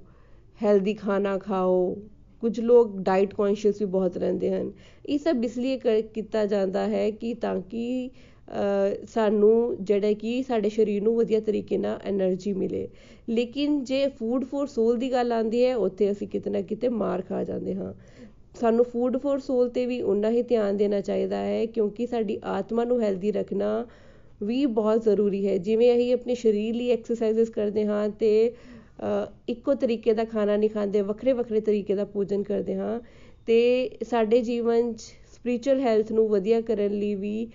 ਹੈਲਦੀ 0.62 0.94
ਖਾਣਾ 0.94 1.38
ਖਾਓ, 1.38 1.96
ਕੁਝ 2.42 2.60
ਲੋਕ 2.60 2.98
ਡਾਈਟ 3.00 3.34
ਕੌਨਸ਼ੀਅਸ 3.34 3.80
ਵੀ 3.80 3.86
ਬਹੁਤ 3.86 4.16
ਰਹਿੰਦੇ 4.16 4.54
ਹਨ। 4.54 4.72
ਇਹ 5.06 5.18
ਸਭ 5.18 5.44
ਇਸ 5.44 5.58
ਲਈ 5.58 5.78
ਕੀਤਾ 6.14 6.46
ਜਾਂਦਾ 6.46 6.88
ਹੈ 6.88 7.10
ਕਿ 7.10 7.34
ਤਾਂ 7.34 7.60
ਕਿ 7.60 8.10
ਸਾਨੂੰ 9.08 9.76
ਜਿਹੜਾ 9.80 10.12
ਕਿ 10.14 10.42
ਸਾਡੇ 10.42 10.68
ਸਰੀਰ 10.68 11.02
ਨੂੰ 11.02 11.14
ਵਧੀਆ 11.16 11.40
ਤਰੀਕੇ 11.40 11.78
ਨਾਲ 11.78 11.98
ਐਨਰਜੀ 12.04 12.52
ਮਿਲੇ। 12.54 12.86
ਲੇਕਿਨ 13.28 13.82
ਜੇ 13.84 14.06
ਫੂਡ 14.10 14.44
ਫੋਰ 14.44 14.66
ਸੋਲ 14.66 14.96
ਦੀ 14.98 15.10
ਗੱਲ 15.12 15.32
ਆਉਂਦੀ 15.32 15.64
ਹੈ, 15.64 15.74
ਉੱਥੇ 15.76 16.10
ਅਸੀਂ 16.10 16.28
ਕਿਤੇ 16.28 16.50
ਨਾ 16.50 16.60
ਕਿਤੇ 16.62 16.88
ਮਾਰ 16.90 17.22
ਖਾ 17.22 17.42
ਜਾਂਦੇ 17.44 17.74
ਹਾਂ। 17.74 17.92
ਸਾਨੂੰ 18.54 18.84
ਫੂਡ 18.84 19.16
ਫੋਰ 19.18 19.38
ਸੋਲ 19.40 19.68
'ਤੇ 19.70 19.84
ਵੀ 19.86 20.00
ਉੰਨਾ 20.02 20.30
ਹੀ 20.30 20.42
ਧਿਆਨ 20.44 20.76
ਦੇਣਾ 20.76 21.00
ਚਾਹੀਦਾ 21.00 21.36
ਹੈ, 21.36 21.64
ਕਿਉਂਕਿ 21.66 22.06
ਸਾਡੀ 22.06 22.38
ਆਤਮਾ 22.48 22.84
ਨੂੰ 22.84 23.00
ਹੈਲਦੀ 23.02 23.32
ਰੱਖਣਾ 23.32 23.84
ਵੀ 24.40 24.64
ਬਹੁਤ 24.68 25.02
ਜ਼ਰੂਰੀ 25.04 25.46
ਹੈ। 25.46 25.56
ਜਿਵੇਂ 25.58 25.94
ਅਸੀਂ 25.94 26.12
ਆਪਣੇ 26.14 26.34
ਸਰੀਰ 26.34 26.74
ਲਈ 26.74 26.90
ਐਕਸਰਸਾਈਜ਼ 26.90 27.50
ਕਰਦੇ 27.50 27.84
ਹਾਂ 27.86 28.06
ਅਤੇ 28.08 28.52
ਇੱਕੋ 29.48 29.74
ਤਰੀਕੇ 29.74 30.12
ਦਾ 30.14 30.24
ਖਾਣਾ 30.24 30.56
ਨਹੀਂ 30.56 30.70
ਖਾਂਦੇ, 30.70 31.00
ਵੱਖਰੇ 31.02 31.32
ਵੱਖਰੇ 31.32 31.60
ਤਰੀਕੇ 31.60 31.94
ਦਾ 31.94 32.04
ਭੋਜਨ 32.06 32.42
ਕਰਦੇ 32.42 32.74
ਹਾਂ 32.74 32.98
ਅਤੇ 32.98 33.90
ਸਾਡੇ 34.04 34.40
ਜੀਵਨ 34.42 34.92
'ਚ 34.92 35.00
ਸਪਿਰਚੁਅਲ 35.34 35.80
ਹੈਲਥ 35.80 36.12
ਨੂੰ 36.12 36.28
ਵਧੀਆ 36.28 36.60
ਕਰਨ 36.62 36.92
ਲਈ 36.92 37.14
ਵੀ 37.14 37.46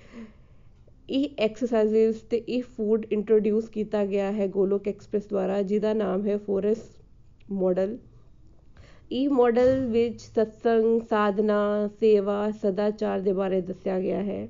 ਇਹ 1.09 1.29
ਐਕਸਰਸਾਈਜ਼ਸ 1.37 2.21
ਤੇ 2.21 2.37
ਇਹ 2.37 2.63
ਫੂਡ 2.63 3.05
ਇੰਟਰੋਡਿਊਸ 3.11 3.69
ਕੀਤਾ 3.69 4.05
ਗਿਆ 4.05 4.31
ਹੈ 4.31 4.47
ਗੋਲੋਕ 4.47 4.87
ਐਕਸਪ੍ਰੈਸ 4.87 5.27
ਦੁਆਰਾ, 5.27 5.61
ਜਿਹਦਾ 5.61 5.93
ਨਾਮ 5.93 6.27
ਹੈ 6.27 6.37
ਫੋਰਸ 6.37 6.89
ਮਾਡਲ 7.51 7.97
ਇਹ 9.11 9.29
ਮਾਡਲ 9.29 9.85
ਵਿੱਚ 9.85 10.21
ਸਤਸੰਗ 10.21 11.01
ਸਾਧਨਾ, 11.01 11.89
ਸੇਵਾ, 11.99 12.51
ਸਦਾਚਾਰ 12.51 13.19
ਦੇ 13.19 13.33
ਬਾਰੇ 13.33 13.61
ਦੱਸਿਆ 13.61 13.99
ਗਿਆ 13.99 14.23
ਹੈ। 14.23 14.47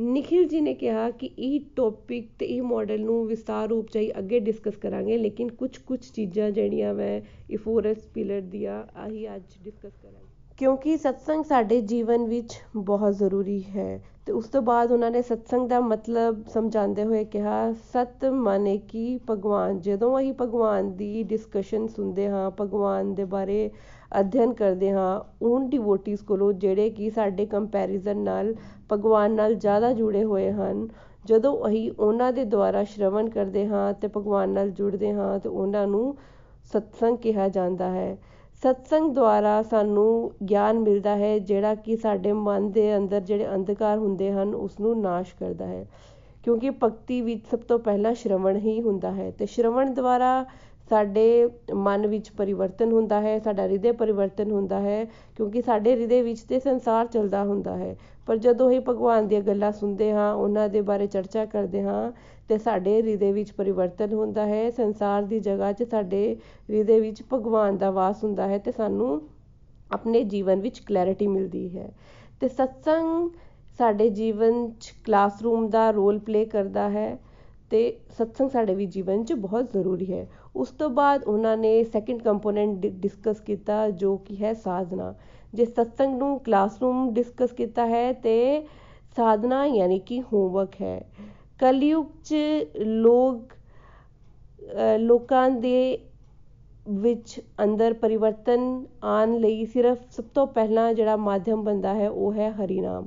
ਨikhil 0.00 0.44
ji 0.44 0.60
ਨੇ 0.60 0.74
ਕਿਹਾ 0.74 1.10
ਕਿ 1.10 1.30
ਇਹ 1.38 1.60
ਟੌਪਿਕ 1.76 2.28
ਤੇ 2.38 2.46
ਇਹ 2.46 2.62
ਮਾਡਲ 2.62 3.00
ਨੂੰ 3.00 3.26
ਵਿਸਤਾਰ 3.26 3.68
ਰੂਪ 3.68 3.88
ਚ 3.88 3.98
ਅੱਗੇ 4.18 4.40
ਡਿਸਕਸ 4.40 4.76
ਕਰਾਂਗੇ, 4.76 5.18
ਲੇਕਿਨ 5.18 5.48
ਕੁਝ 5.48 5.78
ਕੁਝ 5.78 6.00
ਚੀਜ਼ਾਂ 6.00 6.50
ਜਿਹੜੀਆਂ 6.50 6.94
ਮੈਂ 6.94 7.20
ਇਹ 7.50 7.58
ਫੋਰਸ 7.58 7.98
ਪਿਲਰ 8.14 8.40
ਦੀਆਂ, 8.40 8.84
ਆਹੀ 8.96 9.36
ਅੱਜ 9.36 9.42
ਡਿਸਕਸ 9.64 9.92
ਕਰਾਂਗੇ। 10.02 10.23
ਕਿਉਂਕਿ 10.58 10.96
ਸਤਸੰਗ 10.96 11.44
ਸਾਡੇ 11.44 11.80
ਜੀਵਨ 11.80 12.24
ਵਿੱਚ 12.24 12.52
ਬਹੁਤ 12.76 13.14
ਜ਼ਰੂਰੀ 13.14 13.62
ਹੈ। 13.76 14.02
ਤੇ 14.26 14.32
ਉਸ 14.32 14.44
ਤੋਂ 14.44 14.62
ਬਾਅਦ 14.62 14.92
ਉਹਨਾਂ 14.92 15.10
ਨੇ 15.10 15.22
ਸਤਸੰਗ 15.22 15.68
ਦਾ 15.68 15.80
ਮਤਲਬ 15.80 16.44
ਸਮਝਾਉਂਦੇ 16.46 17.04
ਹੋਏ 17.04 17.24
ਕਿਹਾ, 17.24 17.72
ਸਤ 17.72 18.24
ਮਾਨੇ 18.24 18.76
ਕਿ 18.78 19.18
ਭਗਵਾਨ। 19.30 19.80
ਜਦੋਂ 19.80 20.18
ਅਸੀਂ 20.20 20.32
ਭਗਵਾਨ 20.40 20.92
ਦੀ 20.96 21.22
ਡਿਸਕਸ਼ਨ 21.22 21.86
ਸੁਣਦੇ 21.86 22.28
ਹਾਂ, 22.28 22.50
ਭਗਵਾਨ 22.60 23.14
ਦੇ 23.14 23.24
ਬਾਰੇ 23.24 23.70
ਅਧਿਐਨ 24.20 24.52
ਕਰਦੇ 24.52 24.90
ਹਾਂ 24.90 25.20
ਉਹਨਾਂ 25.42 25.68
ਡਿਵੋਟਿਸ 25.68 26.20
ਕੋਲੋਂ 26.20 26.52
ਜਿਹੜੇ 26.52 26.90
ਕਿ 26.90 27.10
ਸਾਡੇ 27.10 27.46
ਕੰਪੈਰੀਜ਼ਨ 27.46 28.18
ਨਾਲ, 28.18 28.54
ਭਗਵਾਨ 28.92 29.32
ਨਾਲ 29.32 29.54
ਜ਼ਿਆਦਾ 29.54 29.92
ਜੁੜੇ 29.92 30.24
ਹੋਏ 30.24 30.50
ਹਨ, 30.52 30.88
ਜਦੋਂ 31.24 31.66
ਅਸੀਂ 31.66 31.90
ਉਹਨਾਂ 31.98 32.32
ਦੇ 32.32 32.44
ਦੁਆਰਾ 32.44 32.84
ਸ਼ਰਵਣ 32.84 33.28
ਕਰਦੇ 33.28 33.66
ਹਾਂ 33.66 33.92
ਤੇ 33.92 34.08
ਭਗਵਾਨ 34.08 34.50
ਨਾਲ 34.50 34.70
ਜੁੜਦੇ 34.70 35.12
ਹਾਂ, 35.12 35.38
ਤੇ 35.38 35.48
ਉਹਨਾਂ 35.48 35.86
ਨੂੰ 35.86 36.16
ਸਤਸੰਗ 36.64 37.18
ਕਿਹਾ 37.18 37.48
ਜਾਂਦਾ 37.48 37.90
ਹੈ। 37.90 38.16
ਸਤਸੰਗ 38.64 39.14
ਦੁਆਰਾ 39.14 39.62
ਸਾਨੂੰ 39.62 40.32
ਗਿਆਨ 40.50 40.78
ਮਿਲਦਾ 40.78 41.16
ਹੈ, 41.16 41.38
ਜਿਹੜਾ 41.38 41.74
ਕਿ 41.74 41.96
ਸਾਡੇ 41.96 42.32
ਮਨ 42.32 42.70
ਦੇ 42.70 42.96
ਅੰਦਰ 42.96 43.20
ਜਿਹੜੇ 43.20 43.54
ਅੰਧਕਾਰ 43.54 43.98
ਹੁੰਦੇ 43.98 44.32
ਹਨ 44.32 44.54
ਉਸ 44.54 44.80
ਨੂੰ 44.80 45.00
ਨਾਸ਼ 45.00 45.34
ਕਰਦਾ 45.40 45.66
ਹੈ। 45.66 45.86
ਕਿਉਂਕਿ 46.42 46.70
ਭਗਤੀ 46.70 47.20
ਵਿੱਚ 47.20 47.46
ਸਭ 47.50 47.58
ਤੋਂ 47.58 47.78
ਪਹਿਲਾਂ 47.78 48.14
ਸ਼ਰਵਣ 48.14 48.56
ਹੀ 48.56 48.82
ਹੁੰਦਾ 48.82 49.10
ਹੈ। 49.10 49.30
ਤੇ 49.30 49.46
ਸ਼ਰਵਣ 49.46 49.94
ਦੁਆਰਾ 49.94 50.44
ਸਾਡੇ 50.90 51.48
ਮਨ 51.74 52.06
ਵਿੱਚ 52.06 52.30
ਪਰਿਵਰਤਨ 52.30 52.92
ਹੁੰਦਾ 52.92 53.20
ਹੈ, 53.20 53.38
ਸਾਡਾ 53.38 53.62
ਹਿਰਦੇ 53.62 53.92
ਪਰਿਵਰਤਨ 53.92 54.50
ਹੁੰਦਾ 54.50 54.80
ਹੈ, 54.80 55.04
ਕਿਉਂਕਿ 55.36 55.62
ਸਾਡੇ 55.62 55.90
ਹਿਰਦੇ 55.90 56.22
ਵਿੱਚ 56.22 56.40
ਤੇ 56.40 56.60
ਸੰਸਾਰ 56.60 57.06
ਚੱਲਦਾ 57.06 57.44
ਹੁੰਦਾ 57.44 57.76
ਹੈ। 57.76 57.96
ਪਰ 58.26 58.36
ਜਦੋਂ 58.36 58.70
ਹੀ 58.70 58.78
ਭਗਵਾਨ 58.78 59.28
ਦੀਆਂ 59.28 59.40
ਗੱਲਾਂ 59.40 59.72
ਸੁਣਦੇ 59.72 60.12
ਹਾਂ, 60.12 60.34
ਉਹਨਾਂ 60.34 60.68
ਦੇ 60.68 60.80
ਬਾਰੇ 60.80 61.06
ਚਰਚਾ 61.06 61.44
ਕਰਦੇ 61.44 61.82
ਹਾਂ 61.82 62.12
ਤੇ 62.48 62.58
ਸਾਡੇ 62.58 63.02
ਹਿਰਦੇ 63.02 63.32
ਵਿੱਚ 63.32 63.52
ਪਰਿਵਰਤਨ 63.52 64.12
ਹੁੰਦਾ 64.12 64.46
ਹੈ, 64.46 64.70
ਸੰਸਾਰ 64.70 65.22
ਦੀ 65.22 65.40
ਜਗ੍ਹਾ 65.40 65.72
'ਚ 65.72 65.82
ਸਾਡੇ 65.82 66.36
ਹਿਰਦੇ 66.70 67.00
ਵਿੱਚ 67.00 67.22
ਭਗਵਾਨ 67.32 67.78
ਦਾ 67.78 67.90
ਵਾਸ 67.90 68.24
ਹੁੰਦਾ 68.24 68.48
ਹੈ 68.48 68.58
ਤੇ 68.58 68.72
ਸਾਨੂੰ 68.72 69.22
ਆਪਣੇ 69.92 70.22
ਜੀਵਨ 70.24 70.60
ਵਿੱਚ 70.60 70.78
ਕਲੈਰਿਟੀ 70.78 71.26
ਮਿਲਦੀ 71.26 71.78
ਹੈ। 71.78 71.90
ਤੇ 72.40 72.48
ਸਤਸੰਗ 72.48 73.30
ਸਾਡੇ 73.78 74.08
ਜੀਵਨ 74.10 74.70
'ਚ 74.70 74.92
ਕਲਾਸਰੂਮ 75.04 75.68
ਦਾ 75.68 75.90
ਰੋਲ 75.90 76.18
ਪਲੇ 76.18 76.44
ਕਰਦਾ 76.44 76.88
ਹੈ 76.90 77.18
ਤੇ 77.70 77.96
ਸਤਸੰਗ 78.18 78.50
ਸਾਡੇ 78.50 78.74
ਵੀ 78.74 78.86
ਜੀਵਨ 78.86 79.24
'ਚ 79.24 79.32
ਬਹੁਤ 79.32 79.72
ਜ਼ਰੂਰੀ 79.72 80.12
ਹੈ। 80.12 80.26
ਉਸ 80.56 80.68
ਤੋਂ 80.68 80.90
ਬਾਅਦ 80.90 81.24
ਉਹਨਾਂ 81.24 81.56
ਨੇ 81.56 81.84
ਸੈਕਿੰਡ 81.84 82.22
ਕੰਪੋਨੈਂਟ 82.22 82.86
ਡਿਸਕਸ 82.86 83.40
ਕੀਤਾ 83.40 83.90
ਜੋ 83.90 84.16
ਕਿ 84.16 84.36
ਹੈ 84.44 84.52
ਸਾਧਨਾ। 84.54 85.14
ਜੇ 85.54 85.64
ਸਤਸੰਗ 85.64 86.18
ਨੂੰ 86.18 86.38
ਕਲਾਸਰੂਮ 86.38 87.12
ਡਿਸਕਸ 87.14 87.52
ਕੀਤਾ 87.52 87.86
ਹੈ 87.86 88.12
ਤੇ 88.12 88.66
ਸਾਧਨਾ 89.16 89.66
ਯਾਨੀ 89.66 89.98
ਕਿ 89.98 90.22
ਹੋਮਵਰਕ 90.22 90.80
ਹੈ। 90.82 91.06
ਕਲਯੁਗ 91.64 92.06
'ਚ 92.24 92.34
ਲੋਕ 92.78 93.52
ਲੋਕਾਂ 94.98 95.50
ਦੇ 95.50 95.98
ਵਿੱਚ 96.88 97.40
ਅੰਦਰ 97.64 97.92
ਪਰਿਵਰਤਨ 97.92 98.84
ਆਉਣ 99.02 99.38
ਲਈ 99.38 99.64
ਸਿਰਫ 99.64 99.98
ਸਭ 100.10 100.24
ਤੋਂ 100.34 100.46
ਪਹਿਲਾਂ 100.46 100.92
ਜਿਹੜਾ 100.94 101.16
ਮਾਧਿਅਮ 101.16 101.62
ਬਣਦਾ 101.64 101.94
ਹੈ, 101.94 102.08
ਉਹ 102.10 102.32
ਹੈ 102.32 102.50
ਹਰੀ 102.50 102.80
ਨਾਮ 102.80 103.06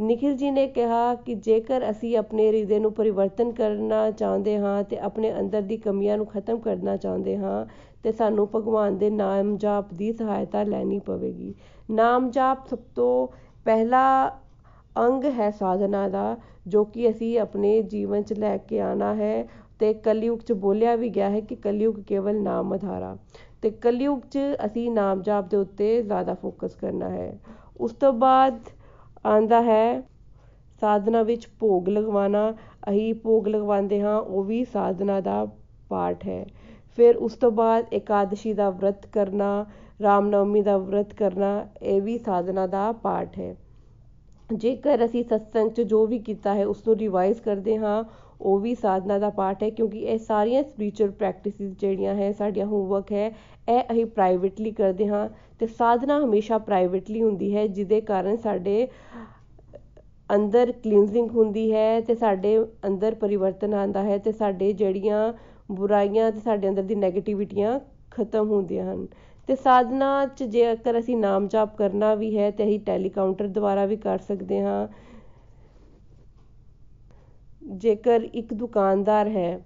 ਨikhil 0.00 0.36
ji 0.36 0.52
ਨੇ 0.52 0.66
ਕਿਹਾ 0.66 1.14
ਕਿ 1.14 1.34
ਜੇਕਰ 1.34 1.90
ਅਸੀਂ 1.90 2.16
ਆਪਣੇ 2.16 2.46
ਹਿਰਦੇ 2.46 2.78
ਨੂੰ 2.78 2.92
ਪਰਿਵਰਤਨ 2.92 3.50
ਕਰਨਾ 3.52 4.10
ਚਾਹੁੰਦੇ 4.10 4.58
ਹਾਂ 4.58 4.82
ਤੇ 4.84 4.98
ਆਪਣੇ 4.98 5.32
ਅੰਦਰ 5.40 5.62
ਦੀ 5.62 5.76
ਕਮੀਆਂ 5.76 6.16
ਨੂੰ 6.16 6.26
ਖਤਮ 6.26 6.58
ਕਰਨਾ 6.58 6.96
ਚਾਹੁੰਦੇ 6.96 7.36
ਹਾਂ, 7.36 7.66
ਤੇ 8.02 8.12
ਸਾਨੂੰ 8.12 8.48
ਭਗਵਾਨ 8.54 8.98
ਦੇ 8.98 9.10
ਨਾਮ 9.10 9.56
ਜਾਪ 9.56 9.92
ਦੀ 9.94 10.12
ਸਹਾਇਤਾ 10.12 10.62
ਲੈਣੀ 10.62 10.98
ਪਵੇਗੀ। 10.98 11.54
ਨਾਮ 11.90 12.30
ਜਾਪ 12.30 12.66
ਸਭ 12.66 12.78
ਤੋਂ 12.94 13.28
ਪਹਿਲਾ 13.64 14.30
ਅੰਗ 14.98 15.24
ਹੈ 15.24 15.50
ਸਾਧਨਾ 15.50 16.08
ਦਾ 16.08 16.36
ਜੋ 16.70 16.84
ਕਿ 16.84 17.08
ਅਸੀਂ 17.10 17.38
ਆਪਣੇ 17.38 17.80
ਜੀਵਨ 17.82 18.22
'ਚ 18.22 18.32
ਲੈ 18.32 18.56
ਕੇ 18.58 18.80
ਆਉਣਾ 18.80 19.14
ਹੈ 19.14 19.42
ਅਤੇ 19.42 19.92
ਕਲਯੁੱਗ 19.94 20.40
'ਚ 20.40 20.52
ਬੋਲਿਆ 20.52 20.96
ਵੀ 20.96 21.08
ਗਿਆ 21.08 21.30
ਹੈ 21.30 21.40
ਕਿ 21.40 21.56
ਕਲਯੁੱਗ 21.56 22.02
ਕੇਵਲ 22.06 22.42
ਨਾਮ 22.42 22.72
ਆਧਾਰਾ 22.72 23.14
ਅਤੇ 23.14 23.70
ਕਲਯੁੱਗ 23.70 24.20
'ਚ 24.30 24.38
ਅਸੀਂ 24.66 24.90
ਨਾਮ 24.90 25.22
ਜਾਪ 25.22 25.48
ਦੇ 25.48 25.56
ਉੱਤੇ 25.56 26.02
ਜ਼ਿਆਦਾ 26.02 26.34
ਫੋਕਸ 26.34 26.74
ਕਰਨਾ 26.74 27.08
ਹੈ। 27.08 27.38
ਉਸ 27.80 27.92
ਤੋਂ 27.92 28.12
ਬਾਅਦ 28.12 28.58
ਆਉਂਦਾ 29.26 29.62
ਹੈ 29.62 30.00
ਸਾਧਨਾ 30.82 31.22
ਵਿੱਚ 31.22 31.48
ਭੋਗ 31.60 31.88
ਲਗਵਾਉਣਾ। 31.88 32.50
ਅਸੀਂ 32.90 33.14
ਭੋਗ 33.14 33.48
ਲਗਵਾਉਂਦੇ 33.48 34.00
ਹਾਂ, 34.00 34.20
ਉਹ 34.20 34.44
ਵੀ 34.44 34.64
ਸਾਧਨਾ 34.64 35.20
ਦਾ 35.20 35.46
ਪਾਰਟ 35.88 36.26
ਹੈ। 36.26 36.44
ਫਿਰ 36.96 37.16
ਉਸ 37.16 37.34
ਤੋਂ 37.34 37.50
ਬਾਅਦ 37.50 37.92
ਇਕਾਦਸ਼ੀ 37.92 38.52
ਦਾ 38.52 38.70
ਵਰਤ 38.70 39.06
ਕਰਨਾ 39.06 39.66
ਰਾਮਨਵਮੀ 40.02 40.62
ਦਾ 40.62 40.76
ਵਰਤ 40.78 41.14
ਕਰਨਾ, 41.14 41.66
ਇਹ 41.82 42.02
ਵੀ 42.02 42.18
ਸਾਧਨਾ 42.18 42.66
ਦਾ 42.66 42.92
ਪਾਰਟ 42.92 43.38
ਹੈ। 43.38 43.54
ਜੇਕਰ 44.52 45.04
ਅਸੀਂ 45.04 45.22
ਸਤਸੰਗ 45.24 45.70
'ਚ 45.70 45.80
ਜੋ 45.82 46.06
ਵੀ 46.06 46.18
ਕੀਤਾ 46.18 46.54
ਹੈ 46.54 46.66
ਉਸ 46.66 46.86
ਨੂੰ 46.86 46.96
ਰਿਵਾਈਜ਼ 46.98 47.40
ਕਰਦੇ 47.40 47.76
ਹਾਂ, 47.78 48.04
ਉਹ 48.40 48.58
ਵੀ 48.60 48.74
ਸਾਧਨਾ 48.74 49.18
ਦਾ 49.18 49.30
ਪਾਰਟ 49.30 49.62
ਹੈ, 49.62 49.70
ਕਿਉਂਕਿ 49.70 49.98
ਇਹ 49.98 50.18
ਸਾਰੀਆਂ 50.18 50.62
ਸਪਿਰਚੁਅਲ 50.62 51.10
ਪ੍ਰੈਕਟਿਸਿਸ 51.10 51.72
ਜਿਹੜੀਆਂ 51.80 52.14
ਹੈ, 52.14 52.30
ਸਾਡੀਆਂ 52.32 52.66
ਹੋਮਵਰਕ 52.66 53.12
ਹੈ, 53.12 53.30
ਇਹ 53.68 53.80
ਅਸੀਂ 53.90 54.06
ਪ੍ਰਾਈਵੇਟਲੀ 54.06 54.70
ਕਰਦੇ 54.70 55.06
ਹਾਂ 55.08 55.28
ਤੇ 55.58 55.66
ਸਾਧਨਾ 55.66 56.18
ਹਮੇਸ਼ਾ 56.24 56.58
ਪ੍ਰਾਈਵੇਟਲੀ 56.58 57.22
ਹੁੰਦੀ 57.22 57.54
ਹੈ, 57.56 57.66
ਜਿਹਦੇ 57.66 58.00
ਕਾਰਨ 58.00 58.36
ਸਾਡੇ 58.36 58.86
ਅੰਦਰ 60.30 60.72
ਕਲੀਨਜ਼ਿੰਗ 60.74 61.30
ਹੁੰਦੀ 61.30 61.72
ਹੈ 61.72 62.00
ਤੇ 62.00 62.14
ਸਾਡੇ 62.14 62.58
ਅੰਦਰ 62.86 63.14
ਪਰਿਵਰਤਨ 63.14 63.74
ਆਉਂਦਾ 63.74 64.02
ਹੈ 64.02 64.18
ਤੇ 64.18 64.32
ਸਾਡੇ 64.32 64.72
ਜਿਹੜੀਆਂ 64.72 65.32
ਬੁਰਾਈਆਂ 65.70 66.30
ਤੇ 66.32 66.40
ਸਾਡੇ 66.40 66.68
ਅੰਦਰ 66.68 66.82
ਦੀ 66.82 66.94
ਨੈਗੇਟਿਵਿਟੀਆਂ 66.94 67.78
ਖਤਮ 68.10 68.50
ਹੁੰਦੀਆਂ 68.50 68.84
ਹਨ। 68.92 69.06
ਤੇ 69.50 69.54
ਸਾਧਨਾ 69.56 70.26
'ਚ 70.26 70.42
ਜੇਕਰ 70.42 70.98
ਅਸੀਂ 70.98 71.16
ਨਾਮ 71.16 71.46
ਜਾਪ 71.48 71.74
ਕਰਨਾ 71.76 72.14
ਵੀ 72.14 72.36
ਹੈ 72.38 72.50
ਤੇ 72.50 72.64
ਅਸੀਂ 72.64 72.78
ਟੈਲੀਕਾਊਂਟਰ 72.80 73.46
ਦੁਆਰਾ 73.46 73.86
ਵੀ 73.86 73.96
ਕਰ 73.96 74.18
ਸਕਦੇ 74.18 74.60
ਹਾਂ। 74.60 74.86
ਜੇਕਰ 77.76 78.28
ਇੱਕ 78.34 78.52
ਦੁਕਾਨਦਾਰ 78.54 79.28
ਹੈ, 79.28 79.60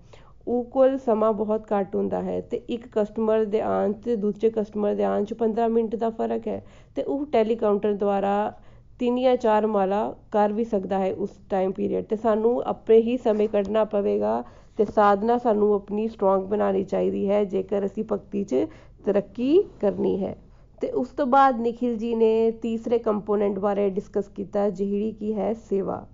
ਉਹ 0.46 0.64
ਕੋਲ 0.64 0.96
ਸਮਾਂ 0.98 1.32
ਬਹੁਤ 1.32 1.66
ਘੱਟ 1.72 1.96
ਹੁੰਦਾ 1.96 2.22
ਹੈ 2.22 2.40
ਤੇ 2.40 2.62
ਇੱਕ 2.68 2.86
ਕਸਟਮਰ 2.92 3.44
ਦੇ 3.44 3.60
ਆਉਣ 3.60 3.92
ਤੇ 3.92 4.16
ਦੂਜੇ 4.16 4.50
ਕਸਟਮਰ 4.50 4.94
ਦੇ 4.94 5.04
ਆਉਣ 5.04 5.24
'ਚ 5.24 5.34
15 5.34 5.68
ਮਿੰਟ 5.68 5.96
ਦਾ 5.96 6.10
ਫ਼ਰਕ 6.10 6.48
ਹੈ 6.48 6.60
ਤੇ 6.96 7.02
ਉਹ 7.02 7.26
ਟੈਲੀਕਾਊਂਟਰ 7.26 7.92
ਦੁਆਰਾ 7.92 8.52
ਤਿੰਨ 8.98 9.20
ਜਾਂ 9.20 9.36
ਚਾਰ 9.36 9.66
ਮਾਲਾ 9.66 10.02
ਕਰ 10.32 10.52
ਵੀ 10.52 10.64
ਸਕਦਾ 10.64 10.98
ਹੈ 10.98 11.12
ਉਸ 11.12 11.30
ਟਾਈਮ 11.50 11.72
ਪੀਰੀਅਡ 11.72 12.04
ਤੇ 12.04 12.16
ਸਾਨੂੰ 12.16 12.62
ਆਪਣੇ 12.66 13.00
ਹੀ 13.00 13.16
ਸਮੇਂ 13.16 13.48
ਕੱਢਣਾ 13.48 13.84
ਪਵੇਗਾ 13.84 14.42
ਤੇ 14.78 14.84
ਸਾਧਨਾ 14.84 15.38
ਸਾਨੂੰ 15.38 15.74
ਆਪਣੀ 15.74 16.08
ਸਟਰੋਂਗ 16.08 16.42
ਬਣਾਉਣੀ 16.42 16.84
ਚਾਹੀਦੀ 16.84 17.28
ਹੈ। 17.28 17.44
ਜੇਕਰ 17.44 17.86
ਅਸੀਂ 17.86 18.04
ਭਗਤੀ 18.12 18.44
'ਚ 18.44 18.66
ਤਰੱਕੀ 19.04 19.62
ਕਰਨੀ 19.80 20.24
ਹੈ। 20.24 20.36
ਤੇ 20.80 20.90
ਉਸ 20.90 21.08
ਤੋਂ 21.08 21.26
ਬਾਅਦ 21.26 21.60
ਨikhil 21.60 21.94
ji 21.96 22.16
ਨੇ 22.16 22.50
ਤੀਸਰੇ 22.50 22.98
ਕੰਪੋਨੈਂਟ 22.98 23.58
ਬਾਰੇ 23.58 23.90
ਡਿਸਕਸ 23.90 24.28
ਕੀਤਾ, 24.28 24.70
ਜਿਹੜੀ 24.70 25.12
ਕੀ 25.12 25.34
ਹੈ 25.34 25.54
ਸੇਵਾ। 25.54 26.06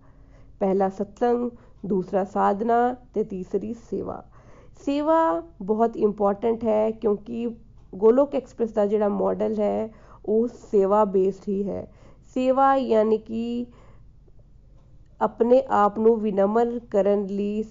ਪਹਿਲਾ 0.60 0.88
ਸਤਸੰਗ, 0.88 1.50
ਦੂਸਰਾ 1.86 2.24
ਸਾਧਨਾ 2.24 2.96
ਤੇ 3.14 3.24
ਤੀਸਰੀ 3.24 3.74
ਸੇਵਾ। 3.74 4.24
ਸੇਵਾ 4.84 5.42
ਬਹੁਤ 5.62 5.96
ਇੰਪੋਰਟੈਂਟ 5.96 6.64
ਹੈ 6.64 6.90
ਕਿਉਂਕਿ 6.90 7.48
ਗੋਲੋਕ 7.94 8.34
ਐਕਸਪ੍ਰੈਸ 8.34 8.72
ਦਾ 8.72 8.86
ਜਿਹੜਾ 8.86 9.08
ਮਾਡਲ 9.08 9.54
ਹੈ, 9.58 9.90
ਉਹ 10.26 10.48
ਸੇਵਾ 10.48 11.04
ਬੇਸਡ 11.04 11.48
ਹੀ 11.48 11.68
ਹੈ। 11.68 11.92
ਸੇਵਾ 12.34 12.76
ਯਾਨੀ 12.76 13.18
ਕਿ 13.18 13.66
ਆਪਣੇ 15.20 15.62
ਆਪ 15.70 15.98
ਨੂੰ 15.98 16.20
ਵਿਨਮਰ 16.20 16.78
ਕਰਨ 16.78 17.26
ਲਈ 17.26 17.62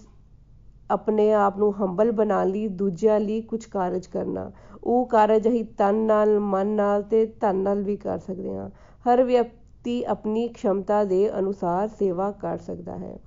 ਆਪਣੇ 0.92 1.34
ਆਪ 1.34 1.58
ਨੂੰ 1.58 1.74
ਹੰਬਲ 1.82 2.12
ਬਣਾਉਣ 2.12 2.48
ਲਈ, 2.48 2.68
ਦੂਜਿਆਂ 2.68 3.20
ਲਈ 3.20 3.42
ਕੁਝ 3.42 3.66
ਕਾਰਜ 3.66 4.08
ਕਰਨਾ। 4.08 4.52
ਉਹ 4.84 5.06
ਕਾਰਜ 5.06 5.48
ਅਸੀਂ 5.48 5.66
ਤਨ 5.78 5.96
ਨਾਲ, 5.96 6.40
ਮਨ 6.40 6.68
ਨਾਲ 6.68 7.02
ਤੇ 7.02 7.26
ਧਨ 7.26 7.56
ਨਾਲ 7.56 7.84
ਵੀ 7.84 7.96
ਕਰ 7.98 8.18
ਸਕਦੇ 8.18 8.58
ਹਾਂ। 8.58 8.70
ਹਰ 9.06 9.24
ਵਿਅਕਤੀ 9.24 10.04
ਆਪਣੀ 10.04 10.48
ਖਮਤਾ 10.48 11.04
ਦੇ 11.04 11.30
ਅਨੁਸਾਰ 11.40 11.88
ਸੇਵਾ 11.88 12.32
ਕਰ 12.32 12.58
ਸਕਦਾ 12.58 12.98
ਹੈ। 12.98 13.20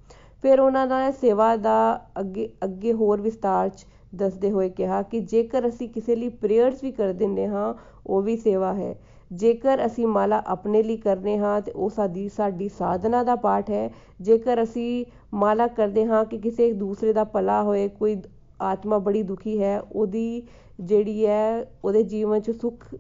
ਫਿਰ 0.43 0.61
ਉਹਨਾਂ 0.61 0.87
ਨੇ 0.87 1.13
ਸੇਵਾ 1.13 1.57
ਦਾ 1.57 2.01
ਅੱਗੇ 2.21 2.49
ਅੱਗੇ 2.65 2.93
ਹੋਰ 2.93 3.21
ਵਿਸਤਾਰ 3.21 3.69
'ਚ 3.69 3.87
ਦੱਸਦੇ 4.15 4.51
ਹੋਏ 4.51 4.69
ਕਿਹਾ 4.69 5.03
ਕਿ 5.03 5.21
ਜੇਕਰ 5.21 5.69
ਅਸੀਂ 5.69 5.89
ਕਿਸੇ 5.89 6.17
ਲਈ 6.17 6.29
ਪ੍ਰੇਅਰਸ 6.29 6.85
ਵੀ 6.85 6.91
ਕਰ 6.91 7.13
ਦਿੰਦੇ 7.13 7.47
ਹਾਂ, 7.47 7.75
ਉਹ 8.07 8.23
ਵੀ 8.23 8.37
ਸੇਵਾ 8.37 8.75
ਹੈ। 8.75 8.95
ਜੇਕਰ 9.33 9.87
ਅਸੀਂ 9.87 10.07
ਮਾਲਾ 10.07 10.43
ਆਪਣੇ 10.47 10.83
ਲਈ 10.83 10.97
ਕਰਨੇ 10.97 11.39
ਹਾਂ, 11.39 11.61
ਤੇ 11.61 11.73
ਉਹ 11.73 11.91
ਸਾਡੀ 11.91 12.29
ਸਾਡੀ 12.29 12.69
ਸਾਧਨਾ 12.69 13.23
ਦਾ 13.23 13.37
ਪਾਠ 13.37 13.71
ਹੈ। 13.71 13.91
ਜੇਕਰ 14.21 14.63
ਅਸੀਂ 14.63 15.05
ਮਾਲਾ 15.33 15.67
ਕਰਦੇ 15.67 16.05
ਹਾਂ 16.07 16.25
ਕਿ 16.25 16.39
ਕਿਸੇ 16.39 16.73
ਦੂਸਰੇ 16.73 17.13
ਦਾ 17.13 17.25
ਭਲਾ 17.25 17.63
ਹੋਏ, 17.63 17.89
ਕੋਈ 17.89 18.17
ਆਤਮਾ 18.61 18.99
ਬੜੀ 18.99 19.23
ਦੁਖੀ 19.23 19.63
ਹੈ, 19.63 19.79
ਉਹਦੀ 19.81 20.43
ਜਿਹੜੀ 20.81 21.27
ਹੈ, 21.27 21.67
ਉਹਦੇ 21.85 22.03
ਜੀਵਨ 22.03 22.41
'ਚ 22.41 22.51
ਸੁੱਖ 22.51 22.95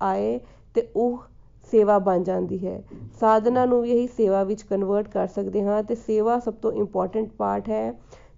ਆਏ 0.00 0.38
ਤੇ 0.74 0.86
ਉਹ 0.96 1.18
ਸੇਵਾ 1.72 1.98
ਬਣ 1.98 2.22
ਜਾਂਦੀ 2.22 2.66
ਹੈ। 2.66 2.82
ਸਾਧਨਾ 3.20 3.64
ਨੂੰ 3.64 3.80
ਵੀ 3.82 3.90
ਇਹੀ 3.90 4.06
ਸੇਵਾ 4.06 4.42
ਵਿੱਚ 4.44 4.62
ਕਨਵਰਟ 4.62 5.08
ਕਰ 5.08 5.26
ਸਕਦੇ 5.26 5.62
ਹਾਂ 5.62 5.82
ਤੇ 5.82 5.94
ਸੇਵਾ 5.94 6.38
ਸਭ 6.38 6.54
ਤੋਂ 6.54 6.72
ਇੰਪੋਰਟੈਂਟ 6.72 7.28
ਪਾਰਟ 7.28 7.68
ਹੈ 7.68 7.92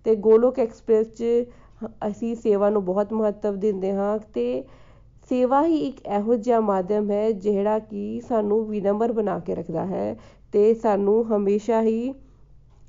ਤੇ 0.04 0.14
ਗੋਲੋਕ 0.16 0.58
ਐਕਸਪ੍ਰੈਸ 0.58 1.06
'ਚ 1.06 1.24
ਅਸੀਂ 2.08 2.34
ਸੇਵਾ 2.36 2.70
ਨੂੰ 2.70 2.84
ਬਹੁਤ 2.84 3.12
ਮਹੱਤਵ 3.12 3.56
ਦਿੰਦੇ 3.56 3.92
ਹਾਂ 3.92 4.18
ਤੇ 4.34 4.64
ਸੇਵਾ 5.28 5.64
ਹੀ 5.66 5.76
ਇੱਕ 5.78 6.00
ਇਹੋ 6.06 6.34
ਜਿਹਾ 6.34 6.60
ਮਾਧਿਅਮ 6.60 7.10
ਹੈ 7.10 7.30
ਜਿਹੜਾ 7.32 7.78
ਕਿ 7.78 8.20
ਸਾਨੂੰ 8.28 8.64
ਵਿਨਮਰ 8.66 9.12
ਬਣਾ 9.12 9.38
ਕੇ 9.38 9.54
ਰੱਖਦਾ 9.54 9.84
ਹੈ 9.86 10.16
ਤੇ 10.52 10.74
ਸਾਨੂੰ 10.74 11.24
ਹਮੇਸ਼ਾ 11.26 11.82
ਹੀ 11.82 12.12